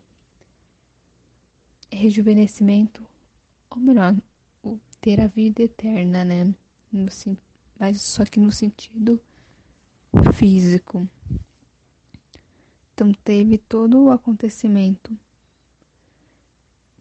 [1.91, 3.07] rejuvenescimento,
[3.69, 4.15] ou melhor,
[4.61, 6.55] o ter a vida eterna, né?
[6.91, 7.07] No,
[7.79, 9.23] mas só que no sentido
[10.33, 11.07] físico.
[12.93, 15.17] Então teve todo o acontecimento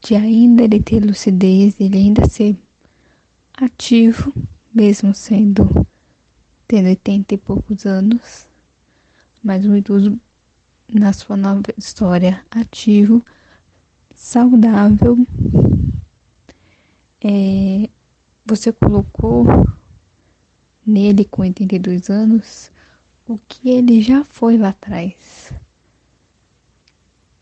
[0.02, 2.56] de ainda ele ter lucidez, ele ainda ser
[3.54, 4.32] ativo,
[4.72, 5.87] mesmo sendo
[6.66, 8.46] tendo 80 e poucos anos,
[9.42, 10.20] mas um idoso
[10.87, 13.24] na sua nova história ativo,
[14.14, 15.16] saudável.
[17.22, 17.88] É,
[18.44, 19.46] você colocou
[20.87, 22.70] nele com 82 anos
[23.26, 25.52] o que ele já foi lá atrás.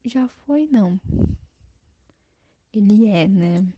[0.04, 1.00] Já foi, não.
[2.76, 3.72] Ele é, né?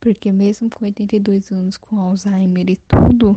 [0.00, 3.34] Porque mesmo com 82 anos, com Alzheimer e tudo,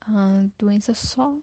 [0.00, 1.38] a doença só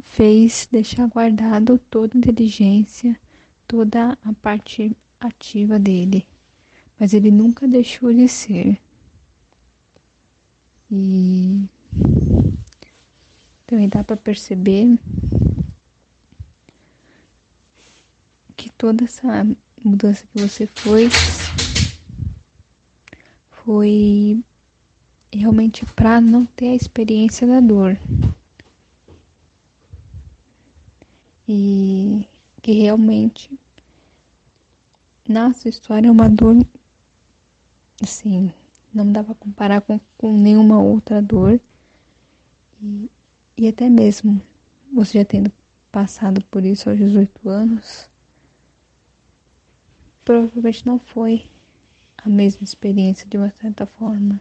[0.00, 3.20] fez deixar guardado toda a inteligência,
[3.68, 6.26] toda a parte ativa dele,
[6.98, 8.80] mas ele nunca deixou de ser.
[10.90, 11.68] E
[13.66, 14.98] também dá para perceber
[18.60, 19.46] que toda essa
[19.82, 21.08] mudança que você foi
[23.50, 24.44] foi
[25.32, 27.98] realmente para não ter a experiência da dor.
[31.48, 32.28] E
[32.60, 33.58] que realmente
[35.26, 36.56] na sua história é uma dor
[38.02, 38.52] assim,
[38.92, 41.58] não dá para comparar com, com nenhuma outra dor.
[42.78, 43.10] E,
[43.56, 44.42] e até mesmo
[44.92, 45.50] você já tendo
[45.90, 48.09] passado por isso aos 18 anos,
[50.24, 51.48] provavelmente não foi
[52.18, 54.40] a mesma experiência de uma certa forma.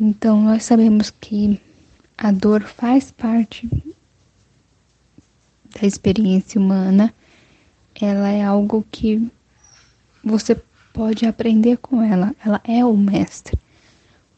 [0.00, 1.60] Então nós sabemos que
[2.16, 3.68] a dor faz parte
[5.80, 7.14] da experiência humana,
[8.00, 9.30] ela é algo que
[10.24, 10.60] você
[10.92, 13.56] pode aprender com ela, ela é o mestre.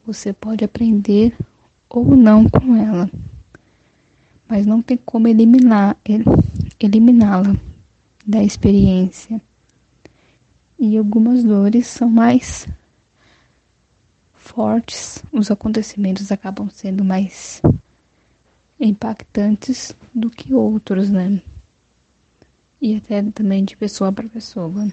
[0.05, 1.35] Você pode aprender
[1.89, 3.09] ou não com ela,
[4.47, 5.97] mas não tem como eliminar
[6.79, 7.55] eliminá-la
[8.25, 9.41] da experiência.
[10.83, 12.67] E algumas dores são mais
[14.33, 17.61] fortes, os acontecimentos acabam sendo mais
[18.79, 21.39] impactantes do que outros, né?
[22.81, 24.91] E até também de pessoa para pessoa.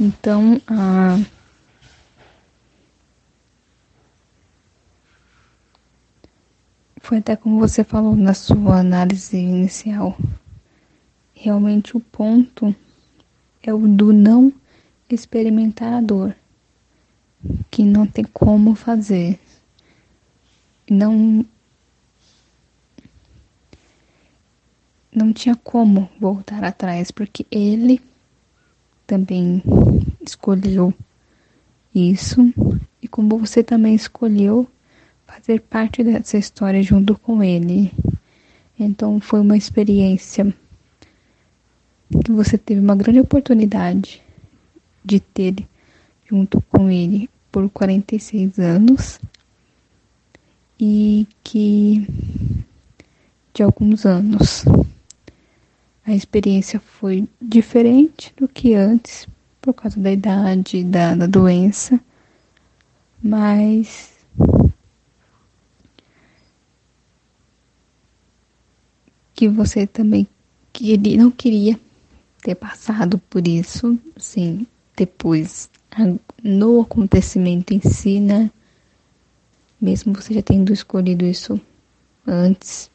[0.00, 1.20] Então, a
[7.00, 10.18] foi até como você falou na sua análise inicial.
[11.32, 12.74] Realmente o ponto
[13.62, 14.52] é o do não
[15.08, 16.34] experimentar a dor,
[17.70, 19.38] que não tem como fazer.
[20.90, 21.44] Não
[25.14, 28.00] não tinha como voltar atrás, porque ele
[29.06, 29.62] também
[30.22, 30.94] escolheu
[31.94, 32.40] isso
[33.00, 34.66] e como você também escolheu
[35.26, 37.92] fazer parte dessa história junto com ele.
[38.78, 40.54] Então foi uma experiência
[42.20, 44.22] que você teve uma grande oportunidade
[45.04, 45.54] de ter
[46.28, 49.20] junto com ele por 46 anos
[50.78, 52.06] e que
[53.54, 54.64] de alguns anos
[56.04, 59.28] a experiência foi diferente do que antes,
[59.60, 62.00] por causa da idade, da, da doença,
[63.22, 64.12] mas
[69.34, 70.26] que você também
[70.72, 71.78] queria, não queria
[72.42, 74.66] ter passado por isso, sim,
[74.96, 75.70] depois
[76.42, 78.50] no acontecimento em si, né?
[79.80, 81.60] Mesmo você já tendo escolhido isso
[82.26, 82.90] antes,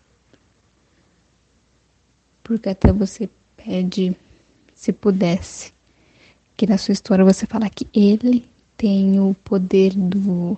[2.43, 4.15] porque até você pede,
[4.75, 5.73] se pudesse,
[6.55, 10.57] que na sua história você fala que ele tem o poder do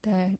[0.00, 0.36] da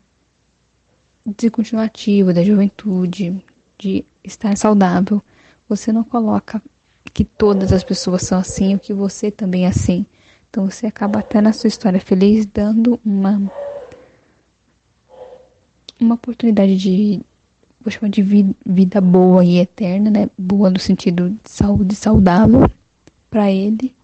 [1.25, 3.45] de continuar ativo, da juventude,
[3.79, 5.23] de estar saudável.
[5.69, 6.61] Você não coloca
[7.11, 10.07] que todas as pessoas são assim, ou que você também é assim.
[10.51, 13.41] Então você acaba até na sua história feliz dando uma
[15.99, 17.21] uma oportunidade de
[17.81, 18.23] vou chamar de
[18.67, 20.31] vida boa e eterna, né?
[20.37, 22.71] Boa no sentido de saúde saudável
[23.31, 23.95] para ele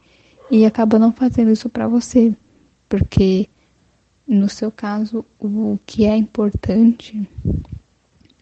[0.50, 2.32] e acaba não fazendo isso para você,
[2.88, 3.48] porque
[4.26, 7.28] no seu caso o que é importante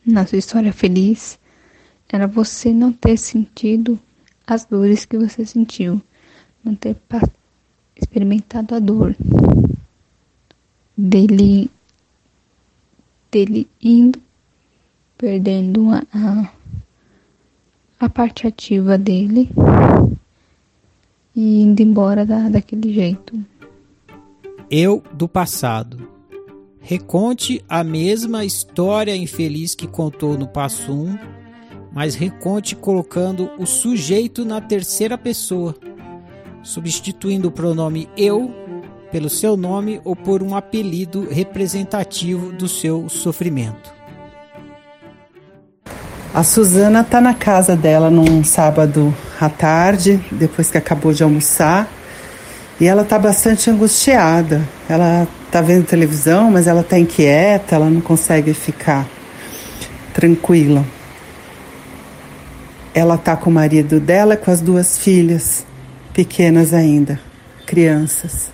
[0.05, 1.39] na sua história feliz
[2.09, 3.99] era você não ter sentido
[4.47, 6.01] as dores que você sentiu,
[6.65, 6.97] não ter
[7.97, 9.17] experimentado a dor
[10.97, 11.71] dele
[13.31, 14.21] dele indo
[15.19, 16.53] perdendo a, a,
[18.01, 19.51] a parte ativa dele
[21.35, 23.39] e indo embora da, daquele jeito.
[24.71, 26.09] Eu do passado.
[26.81, 31.19] Reconte a mesma história infeliz que contou no passo 1,
[31.97, 35.75] mas reconte colocando o sujeito na terceira pessoa,
[36.63, 38.55] substituindo o pronome eu
[39.11, 43.95] pelo seu nome ou por um apelido representativo do seu sofrimento.
[46.35, 51.91] A Suzana tá na casa dela num sábado à tarde, depois que acabou de almoçar,
[52.79, 54.69] e ela tá bastante angustiada.
[54.87, 59.09] Ela tá vendo televisão, mas ela tá inquieta, ela não consegue ficar
[60.13, 60.85] tranquila.
[62.97, 65.67] Ela tá com o marido dela com as duas filhas,
[66.15, 67.21] pequenas ainda,
[67.67, 68.51] crianças.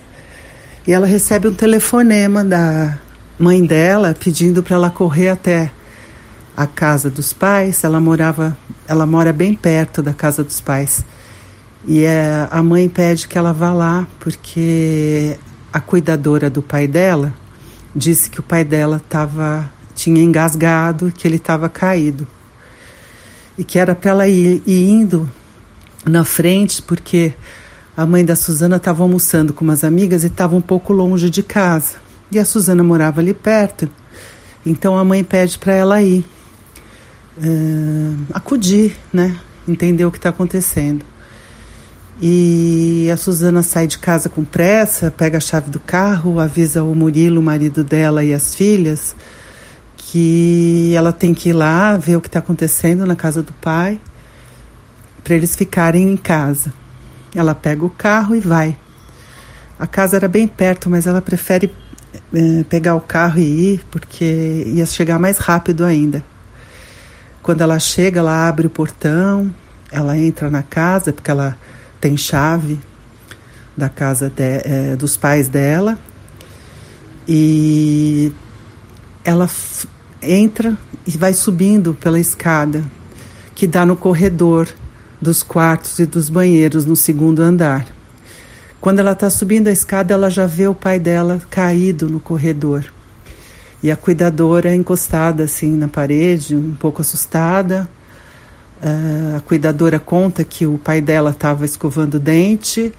[0.85, 2.99] E ela recebe um telefonema da
[3.39, 5.71] mãe dela pedindo para ela correr até
[6.57, 11.05] a casa dos pais, ela morava, ela mora bem perto da casa dos pais.
[11.87, 15.37] E é, a mãe pede que ela vá lá porque
[15.71, 17.33] a cuidadora do pai dela
[17.95, 22.27] disse que o pai dela tava, tinha engasgado, que ele estava caído.
[23.57, 25.29] E que era para ela ir, ir indo
[26.05, 27.33] na frente porque
[27.95, 31.43] a mãe da Suzana estava almoçando com umas amigas e estava um pouco longe de
[31.43, 31.97] casa.
[32.31, 33.87] E a Suzana morava ali perto.
[34.65, 36.25] Então a mãe pede para ela ir
[37.37, 39.37] uh, acudir, né?
[39.67, 41.05] Entender o que está acontecendo.
[42.21, 46.95] E a Suzana sai de casa com pressa, pega a chave do carro, avisa o
[46.95, 49.15] Murilo, o marido dela e as filhas,
[50.13, 53.99] que ela tem que ir lá ver o que está acontecendo na casa do pai,
[55.23, 56.71] para eles ficarem em casa.
[57.33, 58.77] Ela pega o carro e vai.
[59.79, 61.73] A casa era bem perto, mas ela prefere
[62.31, 66.23] é, pegar o carro e ir, porque ia chegar mais rápido ainda.
[67.41, 69.51] Quando ela chega, ela abre o portão,
[69.91, 71.57] ela entra na casa, porque ela
[71.99, 72.79] tem chave
[73.75, 75.97] da casa de, é, dos pais dela.
[77.27, 78.31] E
[79.25, 79.47] ela
[80.23, 82.83] entra e vai subindo pela escada
[83.55, 84.67] que dá no corredor
[85.21, 87.85] dos quartos e dos banheiros no segundo andar.
[88.81, 92.83] Quando ela está subindo a escada, ela já vê o pai dela caído no corredor.
[93.81, 97.87] E a cuidadora encostada assim na parede, um pouco assustada.
[98.81, 102.93] Uh, a cuidadora conta que o pai dela estava escovando o dente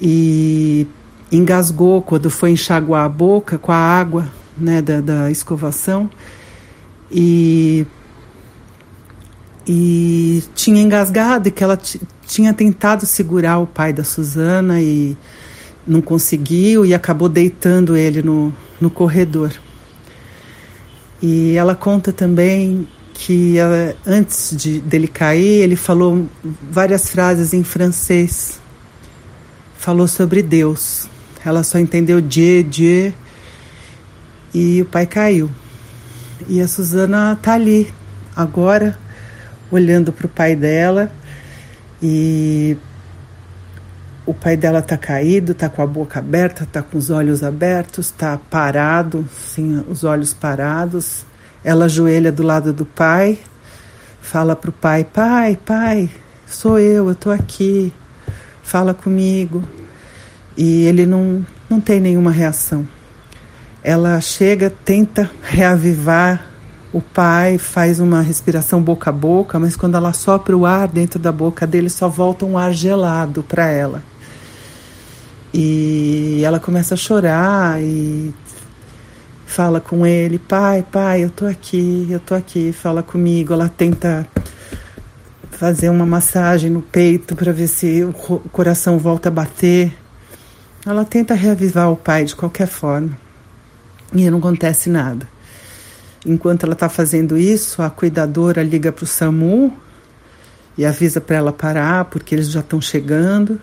[0.00, 0.86] e
[1.32, 6.08] engasgou quando foi enxaguar a boca com a água né, da, da escovação
[7.10, 7.86] e,
[9.66, 11.78] e tinha engasgado e que ela
[12.26, 15.16] tinha tentado segurar o pai da Suzana e
[15.86, 19.52] não conseguiu e acabou deitando ele no, no corredor.
[21.22, 26.26] E ela conta também que ela, antes de, dele cair, ele falou
[26.70, 28.58] várias frases em francês.
[29.76, 31.06] Falou sobre Deus.
[31.44, 33.12] Ela só entendeu Dieu, Dieu.
[34.54, 35.50] E o pai caiu.
[36.48, 37.92] E a Suzana tá ali,
[38.34, 38.98] agora,
[39.70, 41.10] olhando para o pai dela.
[42.02, 42.76] E
[44.26, 48.10] o pai dela tá caído, tá com a boca aberta, tá com os olhos abertos,
[48.10, 51.24] tá parado, sim, os olhos parados.
[51.64, 53.38] Ela ajoelha do lado do pai,
[54.20, 56.10] fala pro pai: "Pai, pai,
[56.46, 57.92] sou eu, eu tô aqui.
[58.62, 59.62] Fala comigo".
[60.56, 62.86] E ele não não tem nenhuma reação.
[63.82, 66.50] Ela chega, tenta reavivar
[66.92, 71.18] o pai, faz uma respiração boca a boca, mas quando ela sopra o ar dentro
[71.18, 74.02] da boca dele, só volta um ar gelado para ela.
[75.52, 78.34] E ela começa a chorar e
[79.46, 83.54] fala com ele, pai, pai, eu tô aqui, eu tô aqui, fala comigo.
[83.54, 84.28] Ela tenta
[85.52, 88.12] fazer uma massagem no peito para ver se o
[88.52, 89.96] coração volta a bater.
[90.84, 93.29] Ela tenta reavivar o pai de qualquer forma
[94.12, 95.28] e não acontece nada.
[96.24, 99.76] Enquanto ela está fazendo isso, a cuidadora liga para o SAMU
[100.76, 103.60] e avisa para ela parar, porque eles já estão chegando.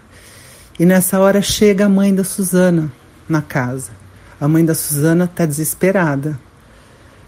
[0.80, 2.92] E nessa hora chega a mãe da Suzana
[3.28, 3.92] na casa.
[4.40, 6.40] A mãe da Suzana está desesperada.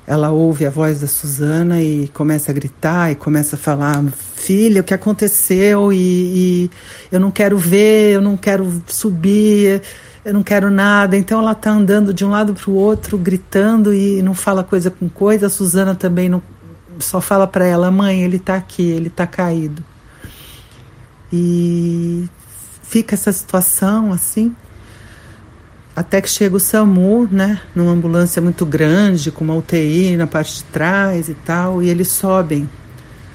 [0.05, 4.03] Ela ouve a voz da Suzana e começa a gritar e começa a falar:
[4.35, 5.93] Filha, o que aconteceu?
[5.93, 6.71] E, e
[7.11, 9.83] eu não quero ver, eu não quero subir,
[10.23, 11.17] eu não quero nada.
[11.17, 14.89] Então ela está andando de um lado para o outro, gritando e não fala coisa
[14.91, 15.47] com coisa.
[15.47, 16.41] A Suzana também não,
[16.99, 19.83] só fala para ela: Mãe, ele está aqui, ele está caído.
[21.31, 22.27] E
[22.83, 24.55] fica essa situação assim
[25.99, 30.59] até que chega o SAMU, né, numa ambulância muito grande, com uma UTI na parte
[30.59, 32.69] de trás e tal, e eles sobem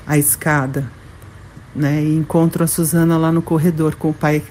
[0.06, 0.90] a escada,
[1.76, 4.42] né, e encontram a Suzana lá no corredor com o pai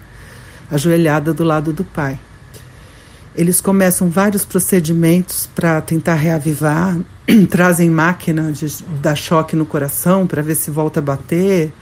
[0.74, 2.20] ajoelhada do lado do pai.
[3.36, 6.98] Eles começam vários procedimentos para tentar reavivar,
[7.50, 8.68] trazem máquina de
[9.02, 11.74] dar choque no coração para ver se volta a bater.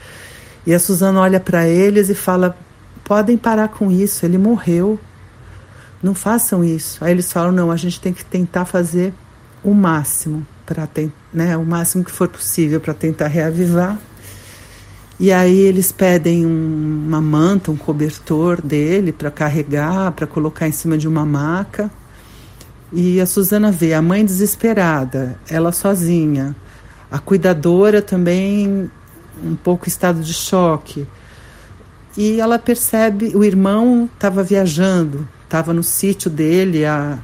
[0.66, 2.56] E a Suzana olha para eles e fala:
[3.04, 4.98] podem parar com isso, ele morreu
[6.02, 7.02] não façam isso.
[7.04, 9.14] Aí eles falam, não, a gente tem que tentar fazer
[9.62, 10.88] o máximo para
[11.32, 13.98] né, o máximo que for possível para tentar reavivar.
[15.22, 20.72] E aí eles pedem um, uma manta, um cobertor dele para carregar, para colocar em
[20.72, 21.88] cima de uma maca.
[22.92, 26.56] E a Suzana vê a mãe desesperada, ela sozinha,
[27.08, 28.90] a cuidadora também
[29.44, 31.06] um pouco em estado de choque.
[32.16, 37.16] E ela percebe, o irmão estava viajando, estava no sítio dele a,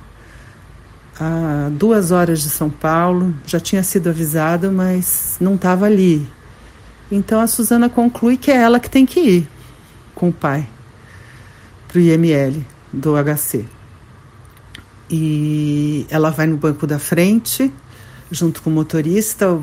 [1.73, 6.38] duas horas de São Paulo, já tinha sido avisado, mas não estava ali.
[7.11, 9.49] Então a Suzana conclui que é ela que tem que ir
[10.15, 10.69] com o pai
[11.87, 13.65] para o IML do HC.
[15.11, 17.73] E ela vai no banco da frente,
[18.31, 19.59] junto com o motorista,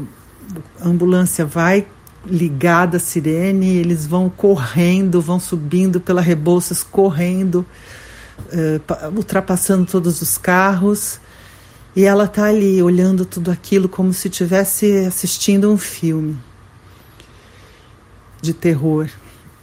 [0.81, 1.87] a ambulância vai
[2.25, 7.63] ligada a sirene, eles vão correndo, vão subindo pela Rebouças, correndo
[8.39, 11.19] uh, ultrapassando todos os carros.
[11.95, 16.35] E ela está ali olhando tudo aquilo como se estivesse assistindo um filme
[18.45, 19.09] de terror.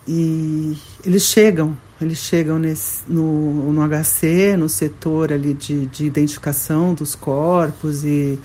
[0.07, 6.93] E eles chegam, eles chegam nesse, no, no HC, no setor ali de, de identificação
[6.93, 8.39] dos corpos e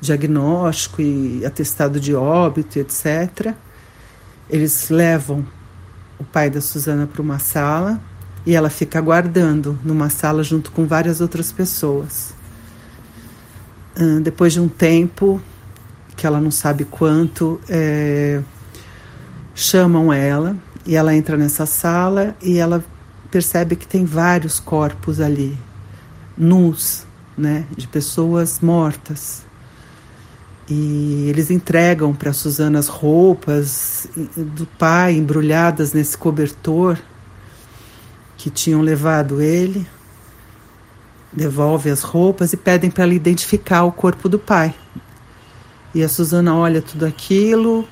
[0.00, 3.54] diagnóstico e atestado de óbito, etc.
[4.48, 5.46] Eles levam
[6.18, 8.00] o pai da Suzana para uma sala
[8.46, 12.34] e ela fica aguardando numa sala junto com várias outras pessoas.
[14.22, 15.40] depois de um tempo,
[16.16, 18.42] que ela não sabe quanto, é,
[19.54, 22.84] chamam ela e ela entra nessa sala e ela
[23.30, 25.58] percebe que tem vários corpos ali,
[26.36, 29.44] nus, né, de pessoas mortas.
[30.68, 36.98] E eles entregam para Suzana as roupas do pai embrulhadas nesse cobertor
[38.36, 39.86] que tinham levado ele.
[41.32, 44.74] Devolve as roupas e pedem para ela identificar o corpo do pai.
[45.94, 47.86] E a Suzana olha tudo aquilo,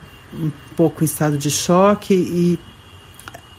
[0.75, 2.59] pouco em estado de choque, e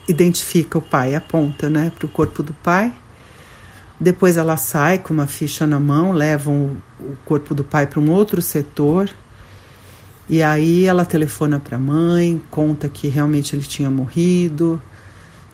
[0.08, 2.94] identifica o pai, aponta né, para o corpo do pai.
[4.00, 8.12] Depois ela sai com uma ficha na mão, levam o corpo do pai para um
[8.12, 9.10] outro setor.
[10.28, 14.82] E aí ela telefona para a mãe, conta que realmente ele tinha morrido,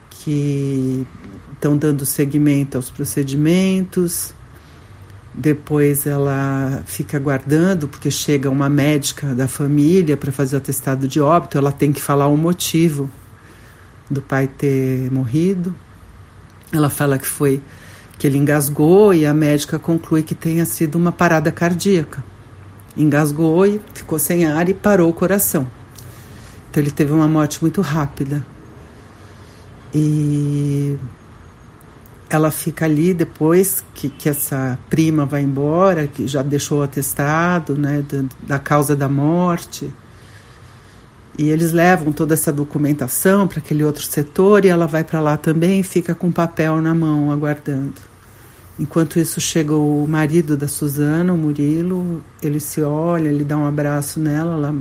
[0.09, 1.05] que
[1.53, 4.33] estão dando seguimento aos procedimentos.
[5.39, 11.21] Depois ela fica aguardando, porque chega uma médica da família para fazer o atestado de
[11.21, 13.09] óbito, ela tem que falar o motivo
[14.11, 15.73] do pai ter morrido.
[16.73, 17.61] Ela fala que foi
[18.17, 22.21] que ele engasgou e a médica conclui que tenha sido uma parada cardíaca.
[22.97, 25.71] Engasgou e ficou sem ar e parou o coração.
[26.69, 28.45] Então ele teve uma morte muito rápida.
[29.95, 30.97] E
[32.29, 37.75] ela fica ali depois que, que essa prima vai embora, que já deixou o atestado
[37.75, 39.91] né, da, da causa da morte.
[41.37, 45.37] E eles levam toda essa documentação para aquele outro setor e ela vai para lá
[45.37, 47.95] também e fica com papel na mão, aguardando.
[48.77, 53.65] Enquanto isso chega o marido da Suzana, o Murilo, ele se olha, ele dá um
[53.65, 54.75] abraço nela, ela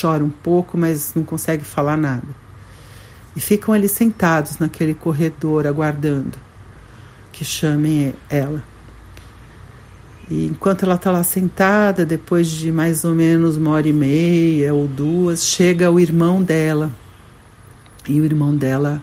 [0.00, 2.39] chora um pouco, mas não consegue falar nada.
[3.34, 6.36] E ficam ali sentados naquele corredor aguardando
[7.32, 8.62] que chamem ela.
[10.28, 14.72] E enquanto ela está lá sentada, depois de mais ou menos uma hora e meia
[14.74, 16.90] ou duas, chega o irmão dela.
[18.08, 19.02] E o irmão dela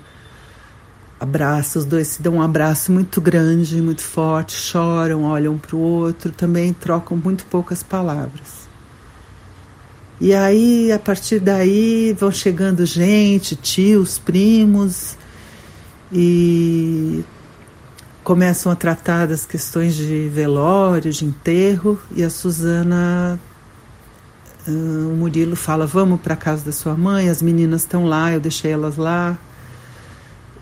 [1.20, 5.80] abraça, os dois se dão um abraço muito grande, muito forte, choram, olham para o
[5.80, 8.67] outro, também trocam muito poucas palavras.
[10.20, 15.16] E aí, a partir daí, vão chegando gente, tios, primos,
[16.12, 17.24] e
[18.24, 23.40] começam a tratar das questões de velório, de enterro, e a Suzana,
[24.68, 28.34] uh, o Murilo fala: Vamos para a casa da sua mãe, as meninas estão lá,
[28.34, 29.38] eu deixei elas lá.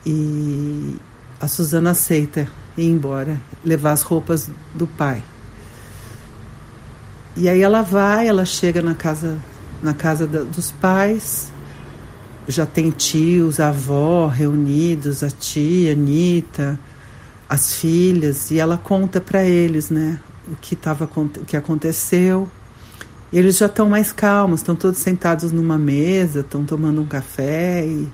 [0.06, 0.98] E
[1.40, 2.48] a Suzana aceita
[2.78, 5.24] ir embora, levar as roupas do pai.
[7.38, 9.38] E aí ela vai, ela chega na casa,
[9.84, 11.52] na casa da, dos pais,
[12.48, 16.80] já tem tios, avó reunidos, a tia, Anitta,
[17.50, 22.50] as filhas, e ela conta para eles, né, o que tava, o que aconteceu.
[23.34, 28.08] Eles já estão mais calmos, estão todos sentados numa mesa, estão tomando um café e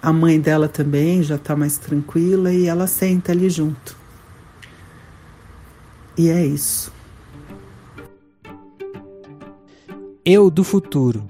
[0.00, 4.03] a mãe dela também já está mais tranquila e ela senta ali junto.
[6.16, 6.92] E é isso.
[10.24, 11.26] Eu do futuro.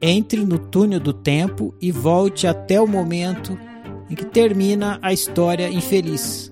[0.00, 3.56] Entre no túnel do tempo e volte até o momento
[4.10, 6.50] em que termina a história infeliz.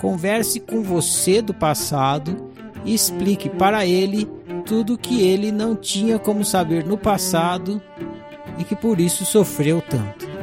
[0.00, 2.50] Converse com você do passado
[2.84, 4.28] e explique para ele
[4.66, 7.80] tudo que ele não tinha como saber no passado
[8.58, 10.33] e que por isso sofreu tanto.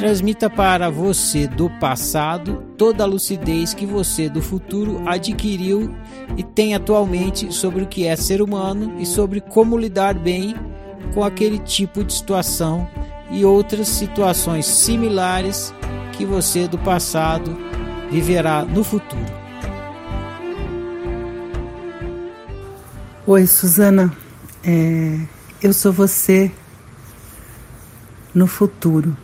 [0.00, 5.94] Transmita para você do passado toda a lucidez que você do futuro adquiriu
[6.38, 10.54] e tem atualmente sobre o que é ser humano e sobre como lidar bem
[11.12, 12.88] com aquele tipo de situação
[13.30, 15.74] e outras situações similares
[16.14, 17.54] que você do passado
[18.10, 19.20] viverá no futuro.
[23.26, 24.10] Oi, Suzana.
[24.64, 25.20] É,
[25.62, 26.50] eu sou você
[28.34, 29.14] no futuro.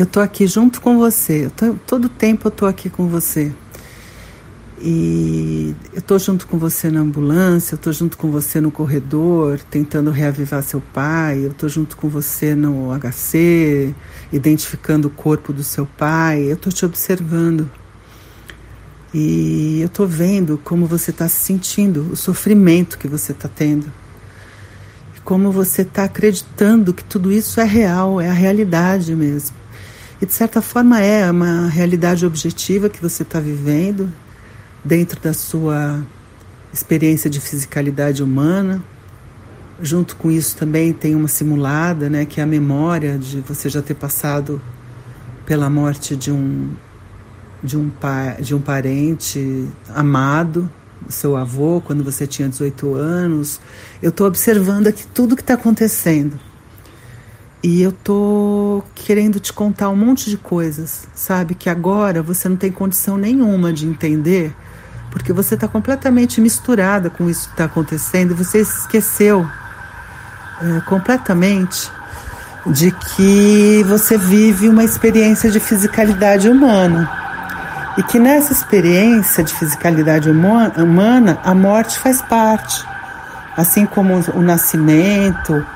[0.00, 1.50] Eu tô aqui junto com você.
[1.54, 3.52] Tô, todo tempo eu tô aqui com você.
[4.80, 9.60] E eu tô junto com você na ambulância, eu tô junto com você no corredor,
[9.70, 13.94] tentando reavivar seu pai, eu tô junto com você no HC,
[14.32, 17.70] identificando o corpo do seu pai, eu tô te observando.
[19.12, 23.92] E eu tô vendo como você está se sentindo, o sofrimento que você está tendo
[25.22, 29.59] como você está acreditando que tudo isso é real, é a realidade mesmo.
[30.20, 34.12] E de certa forma é uma realidade objetiva que você está vivendo
[34.84, 36.04] dentro da sua
[36.72, 38.84] experiência de fisicalidade humana.
[39.80, 43.80] Junto com isso também tem uma simulada, né, que é a memória de você já
[43.80, 44.60] ter passado
[45.46, 46.70] pela morte de um
[47.62, 50.70] de um pai, de um parente amado,
[51.08, 53.60] seu avô, quando você tinha 18 anos.
[54.02, 56.38] Eu estou observando aqui tudo que está acontecendo.
[57.62, 61.54] E eu tô querendo te contar um monte de coisas, sabe?
[61.54, 64.54] Que agora você não tem condição nenhuma de entender,
[65.10, 69.46] porque você está completamente misturada com isso que está acontecendo e você esqueceu
[70.62, 71.90] é, completamente
[72.66, 77.10] de que você vive uma experiência de fisicalidade humana.
[77.98, 82.82] E que nessa experiência de fisicalidade humana, a morte faz parte.
[83.54, 85.66] Assim como o nascimento,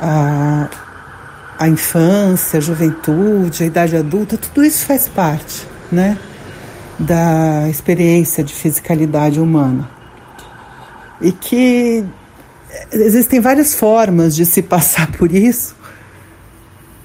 [0.00, 0.68] a,
[1.58, 6.18] a infância, a juventude, a idade adulta, tudo isso faz parte, né?
[6.98, 9.90] Da experiência de fisicalidade humana.
[11.20, 12.04] E que
[12.92, 15.74] existem várias formas de se passar por isso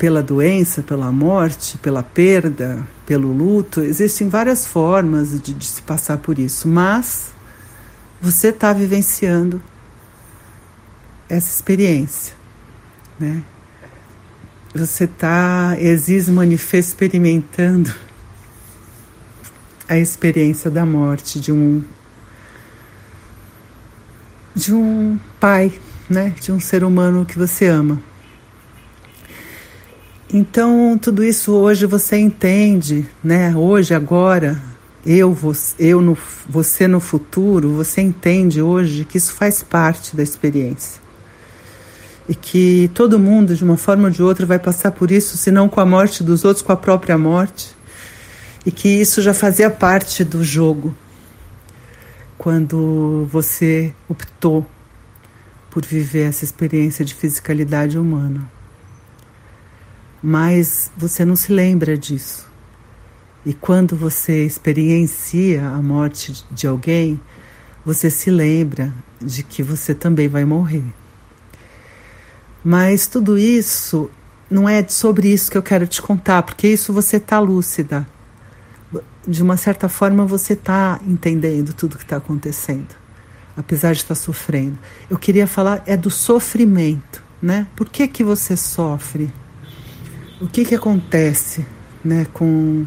[0.01, 3.81] pela doença, pela morte, pela perda, pelo luto.
[3.81, 7.31] Existem várias formas de, de se passar por isso, mas
[8.19, 9.61] você está vivenciando
[11.29, 12.33] essa experiência,
[13.19, 13.43] né?
[14.73, 17.93] Você está, exis manifesto, experimentando
[19.87, 21.83] a experiência da morte de um
[24.55, 25.73] de um pai,
[26.09, 26.33] né?
[26.39, 28.01] De um ser humano que você ama.
[30.33, 33.53] Então, tudo isso hoje você entende, né?
[33.53, 34.61] Hoje, agora,
[35.05, 36.17] eu, você, eu no,
[36.47, 41.00] você no futuro, você entende hoje que isso faz parte da experiência.
[42.29, 45.51] E que todo mundo, de uma forma ou de outra, vai passar por isso, se
[45.51, 47.75] não com a morte dos outros, com a própria morte.
[48.65, 50.95] E que isso já fazia parte do jogo.
[52.37, 54.65] Quando você optou
[55.69, 58.49] por viver essa experiência de fisicalidade humana
[60.21, 62.49] mas você não se lembra disso.
[63.45, 67.19] E quando você experiencia a morte de alguém,
[67.83, 70.83] você se lembra de que você também vai morrer.
[72.63, 74.09] Mas tudo isso
[74.49, 78.07] não é sobre isso que eu quero te contar, porque isso você está lúcida.
[79.27, 82.95] De uma certa forma você está entendendo tudo que está acontecendo,
[83.55, 84.77] apesar de estar tá sofrendo.
[85.09, 87.67] Eu queria falar é do sofrimento, né?
[87.75, 89.31] Por que que você sofre?
[90.41, 91.65] o que, que acontece
[92.03, 92.85] né, com,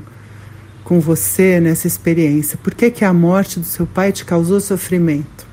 [0.83, 2.59] com você nessa experiência?
[2.59, 5.47] Por que, que a morte do seu pai te causou sofrimento?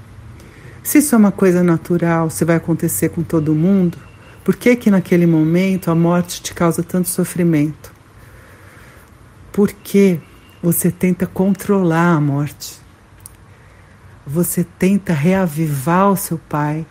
[0.81, 3.99] Se isso é uma coisa natural, se vai acontecer com todo mundo,
[4.43, 7.93] por que, que naquele momento a morte te causa tanto sofrimento?
[9.51, 10.19] Porque
[10.61, 12.79] você tenta controlar a morte.
[14.25, 16.85] Você tenta reavivar o seu pai,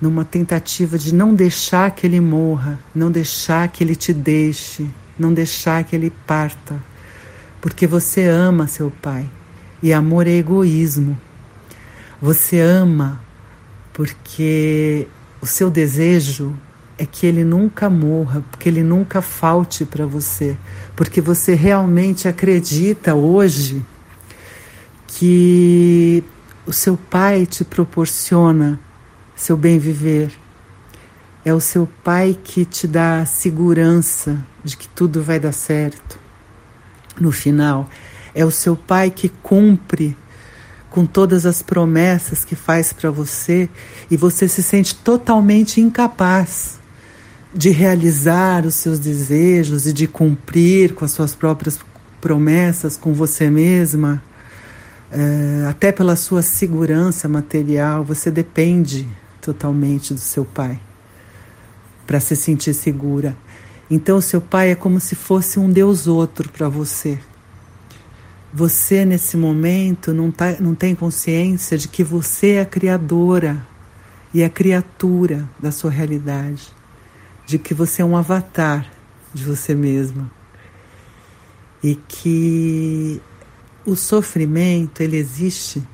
[0.00, 5.32] numa tentativa de não deixar que ele morra, não deixar que ele te deixe, não
[5.32, 6.82] deixar que ele parta,
[7.60, 9.28] porque você ama seu pai
[9.82, 11.18] e amor é egoísmo.
[12.20, 13.20] Você ama
[13.92, 15.06] porque
[15.46, 16.58] o seu desejo
[16.98, 20.56] é que ele nunca morra, porque ele nunca falte para você,
[20.96, 23.86] porque você realmente acredita hoje
[25.06, 26.24] que
[26.66, 28.80] o seu pai te proporciona
[29.36, 30.32] seu bem viver.
[31.44, 36.18] É o seu pai que te dá a segurança de que tudo vai dar certo.
[37.20, 37.88] No final,
[38.34, 40.16] é o seu pai que cumpre
[40.96, 43.68] com todas as promessas que faz para você
[44.10, 46.80] e você se sente totalmente incapaz
[47.52, 51.78] de realizar os seus desejos e de cumprir com as suas próprias
[52.18, 54.22] promessas com você mesma,
[55.12, 59.06] é, até pela sua segurança material, você depende
[59.42, 60.80] totalmente do seu pai
[62.06, 63.36] para se sentir segura.
[63.90, 67.18] Então, seu pai é como se fosse um Deus outro para você.
[68.58, 73.68] Você, nesse momento, não, tá, não tem consciência de que você é a criadora
[74.32, 76.72] e a criatura da sua realidade,
[77.44, 78.90] de que você é um avatar
[79.34, 80.30] de você mesma.
[81.82, 83.20] E que
[83.84, 85.86] o sofrimento ele existe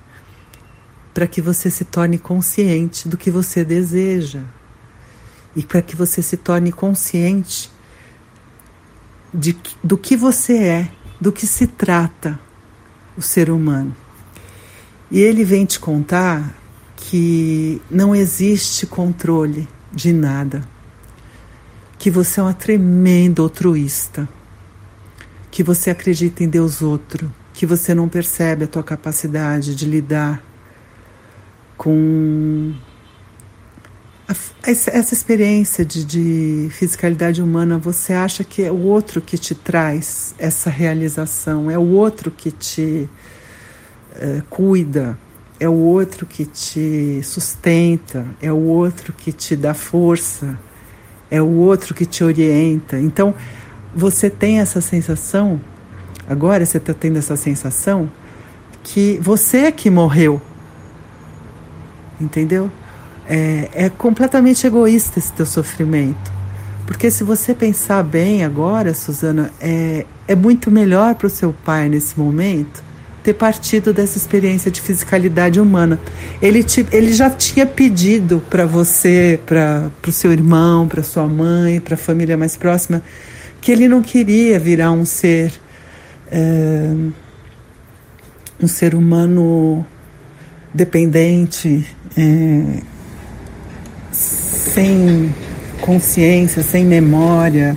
[1.13, 4.45] para que você se torne consciente do que você deseja
[5.57, 7.73] e para que você se torne consciente
[9.35, 12.39] de, do que você é, do que se trata
[13.17, 13.95] o ser humano.
[15.11, 16.55] E ele vem te contar
[16.97, 20.67] que não existe controle de nada,
[21.99, 24.29] que você é uma tremenda altruísta,
[25.51, 30.43] que você acredita em Deus outro, que você não percebe a tua capacidade de lidar
[31.77, 32.73] com
[34.63, 40.35] essa experiência de, de, fisicalidade humana, você acha que é o outro que te traz
[40.39, 43.09] essa realização, é o outro que te
[44.17, 45.19] é, cuida,
[45.59, 50.59] é o outro que te sustenta, é o outro que te dá força,
[51.31, 52.99] é o outro que te orienta.
[52.99, 53.35] Então,
[53.95, 55.61] você tem essa sensação,
[56.29, 58.11] agora você está tendo essa sensação,
[58.83, 60.41] que você é que morreu.
[62.21, 62.71] Entendeu?
[63.35, 66.31] É, é completamente egoísta esse teu sofrimento.
[66.87, 71.89] Porque se você pensar bem agora, Suzana, é, é muito melhor para o seu pai
[71.89, 72.85] nesse momento
[73.23, 75.99] ter partido dessa experiência de fisicalidade humana.
[76.43, 81.81] Ele, te, ele já tinha pedido para você, para o seu irmão, para sua mãe,
[81.81, 83.03] para a família mais próxima,
[83.61, 85.53] que ele não queria virar um ser.
[86.31, 86.91] É,
[88.61, 89.85] um ser humano
[90.73, 92.92] dependente, é,
[94.13, 95.35] sem
[95.81, 97.77] consciência, sem memória,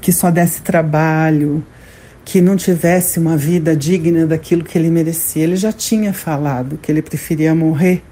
[0.00, 1.64] que só desse trabalho,
[2.24, 5.44] que não tivesse uma vida digna daquilo que ele merecia.
[5.44, 8.02] Ele já tinha falado que ele preferia morrer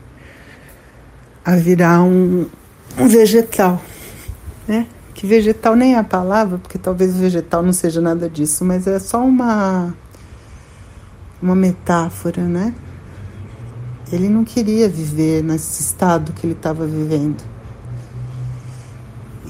[1.45, 2.47] a virar um,
[2.99, 3.83] um vegetal,
[4.69, 4.87] né?
[5.15, 8.99] Que vegetal nem é a palavra, porque talvez vegetal não seja nada disso, mas é
[8.99, 9.95] só uma
[11.41, 12.73] uma metáfora, né?
[14.13, 17.52] Ele não queria viver nesse estado que ele estava vivendo.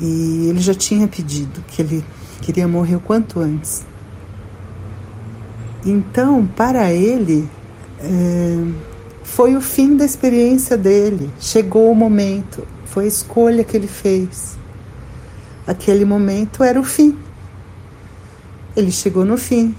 [0.03, 2.05] E ele já tinha pedido que ele
[2.41, 3.87] queria morrer o quanto antes.
[5.87, 7.49] Então, para ele,
[8.01, 8.73] é,
[9.23, 11.31] foi o fim da experiência dele.
[11.39, 14.59] Chegou o momento, foi a escolha que ele fez.
[15.65, 17.17] Aquele momento era o fim.
[18.75, 19.73] Ele chegou no fim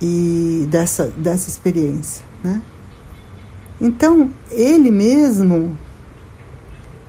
[0.00, 2.62] e dessa, dessa experiência, né?
[3.78, 5.76] Então, ele mesmo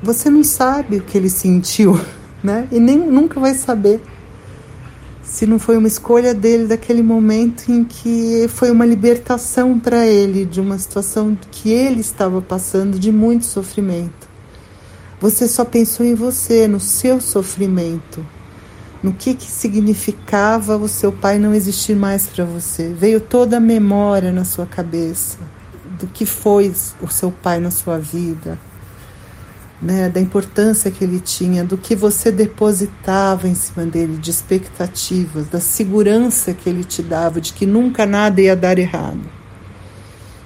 [0.02, 2.00] você não sabe o que ele sentiu,
[2.44, 2.68] né?
[2.72, 4.02] E nem nunca vai saber
[5.24, 10.46] se não foi uma escolha dele daquele momento em que foi uma libertação para ele
[10.46, 14.28] de uma situação que ele estava passando de muito sofrimento.
[15.20, 18.26] Você só pensou em você, no seu sofrimento,
[19.04, 22.94] no que, que significava o seu pai não existir mais para você.
[22.94, 25.40] Veio toda a memória na sua cabeça
[26.00, 28.58] do que foi o seu pai na sua vida,
[29.82, 35.48] né, da importância que ele tinha, do que você depositava em cima dele, de expectativas,
[35.48, 39.22] da segurança que ele te dava, de que nunca nada ia dar errado.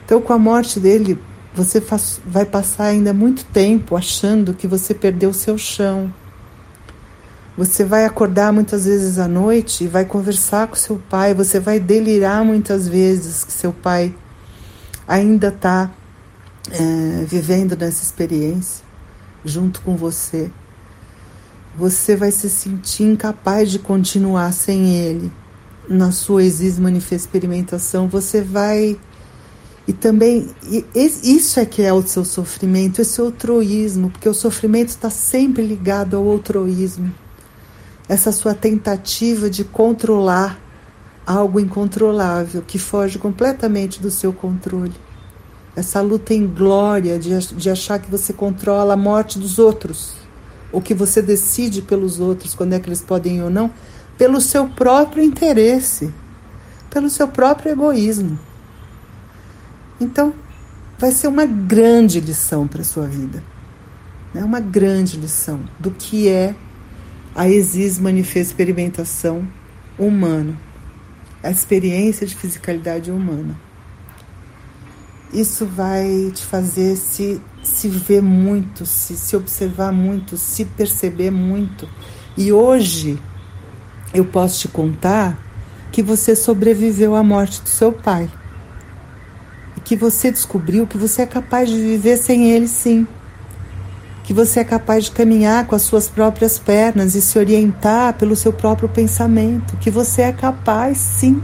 [0.04, 1.18] Então, com a morte dele,
[1.56, 6.14] você faz, vai passar ainda muito tempo achando que você perdeu o seu chão.
[7.58, 11.80] Você vai acordar muitas vezes à noite e vai conversar com seu pai, você vai
[11.80, 14.14] delirar muitas vezes que seu pai
[15.08, 15.90] ainda está
[16.72, 18.91] é, vivendo nessa experiência
[19.44, 20.52] junto com você.
[21.78, 25.32] Você vai se sentir incapaz de continuar sem ele
[25.90, 28.08] na sua experimentação.
[28.08, 29.00] Você vai.
[29.88, 30.50] E também,
[30.94, 36.16] isso é que é o seu sofrimento, esse altruísmo, porque o sofrimento está sempre ligado
[36.16, 37.12] ao altruísmo.
[38.08, 40.60] Essa sua tentativa de controlar
[41.26, 44.94] algo incontrolável que foge completamente do seu controle
[45.76, 50.14] essa luta em glória de, de achar que você controla a morte dos outros,
[50.72, 53.72] ou que você decide pelos outros quando é que eles podem ir ou não,
[54.18, 56.14] pelo seu próprio interesse,
[56.90, 58.38] pelo seu próprio egoísmo.
[60.00, 60.34] Então,
[60.98, 63.44] vai ser uma grande lição para a sua vida.
[64.34, 64.44] Né?
[64.44, 66.56] Uma grande lição do que é
[67.34, 69.48] a exis manifesta experimentação
[69.98, 70.58] humana,
[71.42, 73.56] a experiência de fisicalidade humana
[75.34, 81.88] isso vai te fazer se, se ver muito, se, se observar muito, se perceber muito.
[82.38, 83.20] E hoje
[84.14, 85.38] eu posso te contar
[85.92, 88.30] que você sobreviveu à morte do seu pai.
[89.78, 93.08] E que você descobriu que você é capaz de viver sem ele, sim.
[94.24, 98.36] Que você é capaz de caminhar com as suas próprias pernas e se orientar pelo
[98.36, 99.78] seu próprio pensamento.
[99.78, 101.42] Que você é capaz, sim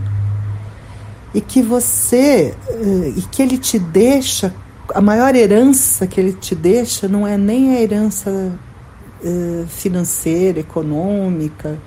[1.37, 4.51] e que você eh, e que ele te deixa
[4.95, 11.77] a maior herança que ele te deixa não é nem a herança uh, financeira, econômica,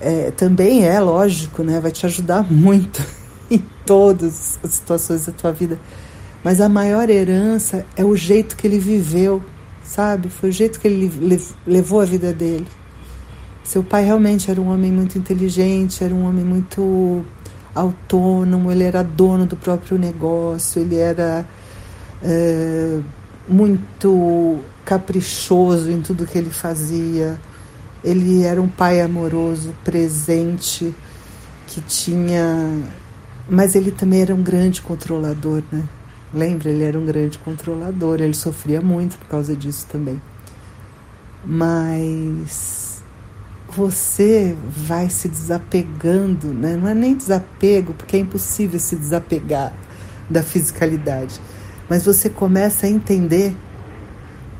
[0.00, 1.78] é, também é lógico, né?
[1.80, 3.04] Vai te ajudar muito
[3.48, 5.78] em todas as situações da tua vida.
[6.42, 9.40] Mas a maior herança é o jeito que ele viveu,
[9.84, 10.30] sabe?
[10.30, 11.12] Foi o jeito que ele
[11.64, 12.66] levou a vida dele.
[13.62, 17.24] Seu pai realmente era um homem muito inteligente, era um homem muito
[17.78, 21.46] autônomo, ele era dono do próprio negócio, ele era
[22.22, 23.00] é,
[23.48, 27.38] muito caprichoso em tudo que ele fazia.
[28.02, 30.94] Ele era um pai amoroso, presente,
[31.66, 32.82] que tinha.
[33.48, 35.84] Mas ele também era um grande controlador, né?
[36.32, 36.70] Lembra?
[36.70, 40.20] Ele era um grande controlador, ele sofria muito por causa disso também.
[41.44, 42.87] Mas
[43.78, 46.74] você vai se desapegando, né?
[46.74, 49.72] não é nem desapego, porque é impossível se desapegar
[50.28, 51.40] da fisicalidade,
[51.88, 53.56] mas você começa a entender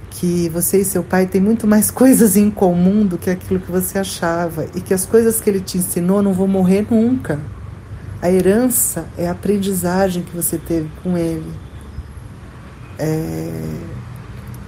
[0.08, 3.70] que você e seu pai têm muito mais coisas em comum do que aquilo que
[3.70, 7.40] você achava e que as coisas que ele te ensinou não vão morrer nunca.
[8.22, 11.52] A herança é a aprendizagem que você teve com ele.
[12.98, 13.74] É,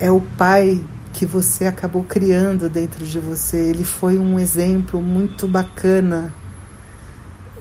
[0.01, 3.57] é o pai que você acabou criando dentro de você.
[3.57, 6.33] Ele foi um exemplo muito bacana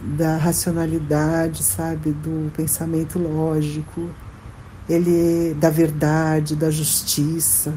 [0.02, 4.10] da racionalidade, sabe, do pensamento lógico.
[4.88, 7.74] Ele da verdade, da justiça.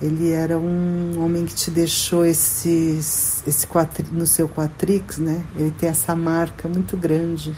[0.00, 5.44] Ele era um homem que te deixou esses, esse quatri, no seu quatrix, né?
[5.54, 7.54] Ele tem essa marca muito grande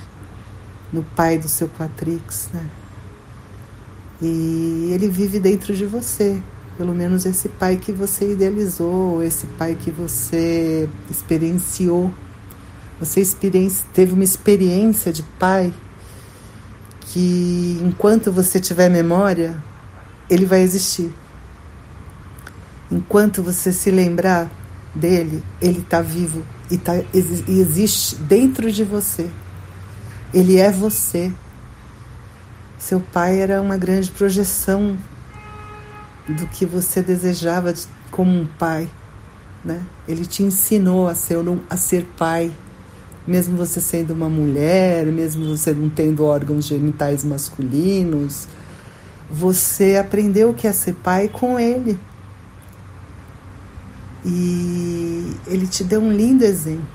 [0.93, 2.69] no pai do seu quatrix, né?
[4.21, 6.41] E ele vive dentro de você,
[6.77, 12.12] pelo menos esse pai que você idealizou, esse pai que você experienciou.
[12.99, 13.22] Você
[13.93, 15.72] teve uma experiência de pai
[17.01, 19.62] que, enquanto você tiver memória,
[20.29, 21.12] ele vai existir.
[22.91, 24.51] Enquanto você se lembrar
[24.95, 29.31] dele, ele está vivo e, tá, e existe dentro de você.
[30.33, 31.33] Ele é você.
[32.79, 34.97] Seu pai era uma grande projeção
[36.29, 37.75] do que você desejava
[38.11, 38.89] como um pai,
[39.64, 39.83] né?
[40.09, 41.37] Ele te ensinou a ser,
[41.68, 42.51] a ser pai,
[43.27, 48.47] mesmo você sendo uma mulher, mesmo você não tendo órgãos genitais masculinos,
[49.31, 51.99] você aprendeu o que é ser pai com ele.
[54.25, 56.87] E ele te deu um lindo exemplo,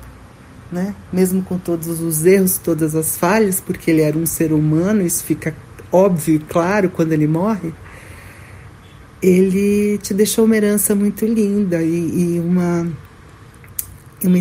[0.71, 0.95] né?
[1.13, 5.23] Mesmo com todos os erros, todas as falhas, porque ele era um ser humano, isso
[5.23, 5.55] fica
[5.91, 7.73] óbvio e claro quando ele morre
[9.21, 12.87] ele te deixou uma herança muito linda e, e uma,
[14.23, 14.37] uma,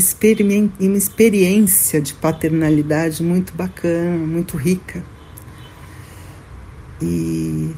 [0.80, 5.04] uma experiência de paternalidade muito bacana, muito rica.
[7.02, 7.74] E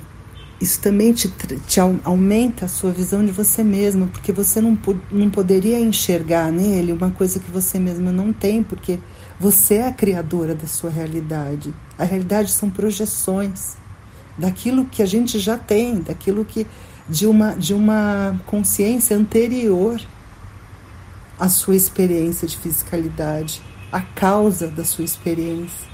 [0.61, 1.33] isso também te,
[1.67, 4.79] te aumenta a sua visão de você mesma, porque você não,
[5.11, 8.99] não poderia enxergar nele uma coisa que você mesma não tem, porque
[9.39, 11.73] você é a criadora da sua realidade.
[11.99, 13.79] A realidade são projeções
[14.37, 16.67] daquilo que a gente já tem, daquilo que
[17.09, 20.01] de uma, de uma consciência anterior
[21.39, 25.89] à sua experiência de fisicalidade, a causa da sua experiência.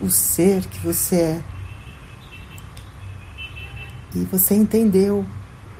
[0.00, 1.42] O ser que você é.
[4.14, 5.26] E você entendeu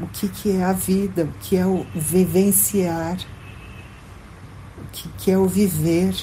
[0.01, 3.18] o que, que é a vida, o que é o vivenciar,
[4.79, 6.14] o que, que é o viver,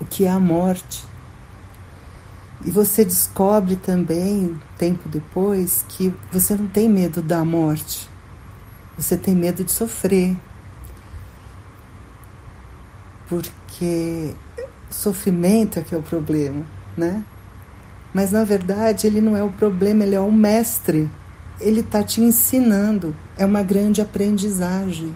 [0.00, 1.04] o que é a morte.
[2.64, 8.08] E você descobre também, tempo depois, que você não tem medo da morte.
[8.96, 10.36] Você tem medo de sofrer.
[13.28, 14.34] Porque
[14.90, 16.64] sofrimento é que é o problema,
[16.96, 17.24] né?
[18.14, 21.10] Mas na verdade ele não é o problema, ele é o mestre.
[21.60, 23.16] Ele está te ensinando.
[23.36, 25.14] É uma grande aprendizagem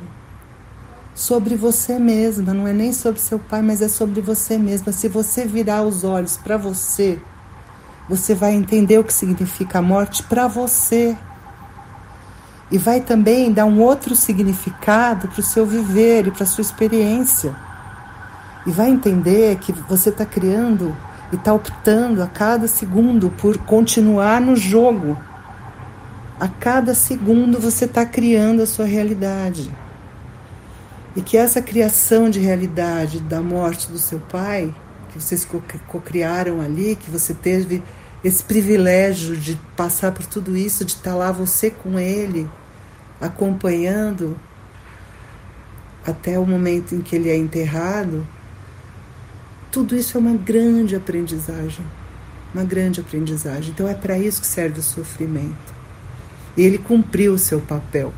[1.15, 4.93] sobre você mesma, não é nem sobre seu pai, mas é sobre você mesma.
[4.93, 7.21] Se você virar os olhos para você,
[8.09, 11.17] você vai entender o que significa a morte para você.
[12.71, 16.63] E vai também dar um outro significado para o seu viver e para a sua
[16.63, 17.55] experiência.
[18.67, 20.97] E vai entender que você está criando
[21.33, 25.17] e está optando a cada segundo por continuar no jogo.
[26.39, 29.71] A cada segundo você está criando a sua realidade.
[31.15, 34.75] E que essa criação de realidade da morte do seu pai,
[35.17, 35.47] que vocês
[35.89, 37.83] co-criaram ali, que você teve
[38.23, 42.49] esse privilégio de passar por tudo isso, de estar lá você com ele,
[43.21, 44.39] acompanhando
[46.07, 48.27] até o momento em que ele é enterrado,
[49.71, 51.85] tudo isso é uma grande aprendizagem.
[52.55, 53.71] Uma grande aprendizagem.
[53.71, 55.75] Então é para isso que serve o sofrimento.
[56.57, 58.15] E ele cumpriu o seu papel.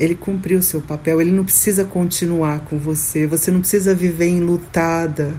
[0.00, 1.20] Ele cumpriu seu papel.
[1.20, 3.26] Ele não precisa continuar com você.
[3.26, 5.38] Você não precisa viver enlutada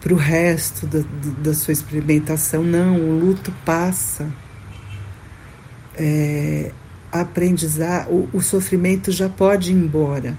[0.00, 1.00] para o resto da,
[1.42, 2.62] da sua experimentação.
[2.62, 4.30] Não, o luto passa.
[5.96, 6.70] É,
[7.10, 10.38] aprendizar, o, o sofrimento já pode ir embora.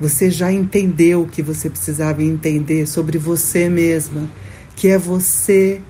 [0.00, 4.28] Você já entendeu o que você precisava entender sobre você mesma,
[4.74, 5.80] que é você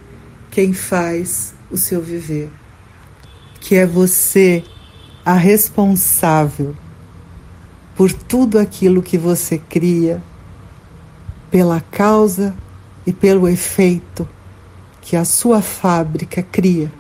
[0.51, 2.51] quem faz o seu viver,
[3.59, 4.62] que é você
[5.25, 6.75] a responsável
[7.95, 10.23] por tudo aquilo que você cria,
[11.51, 12.55] pela causa
[13.07, 14.29] e pelo efeito
[15.01, 16.91] que a sua fábrica cria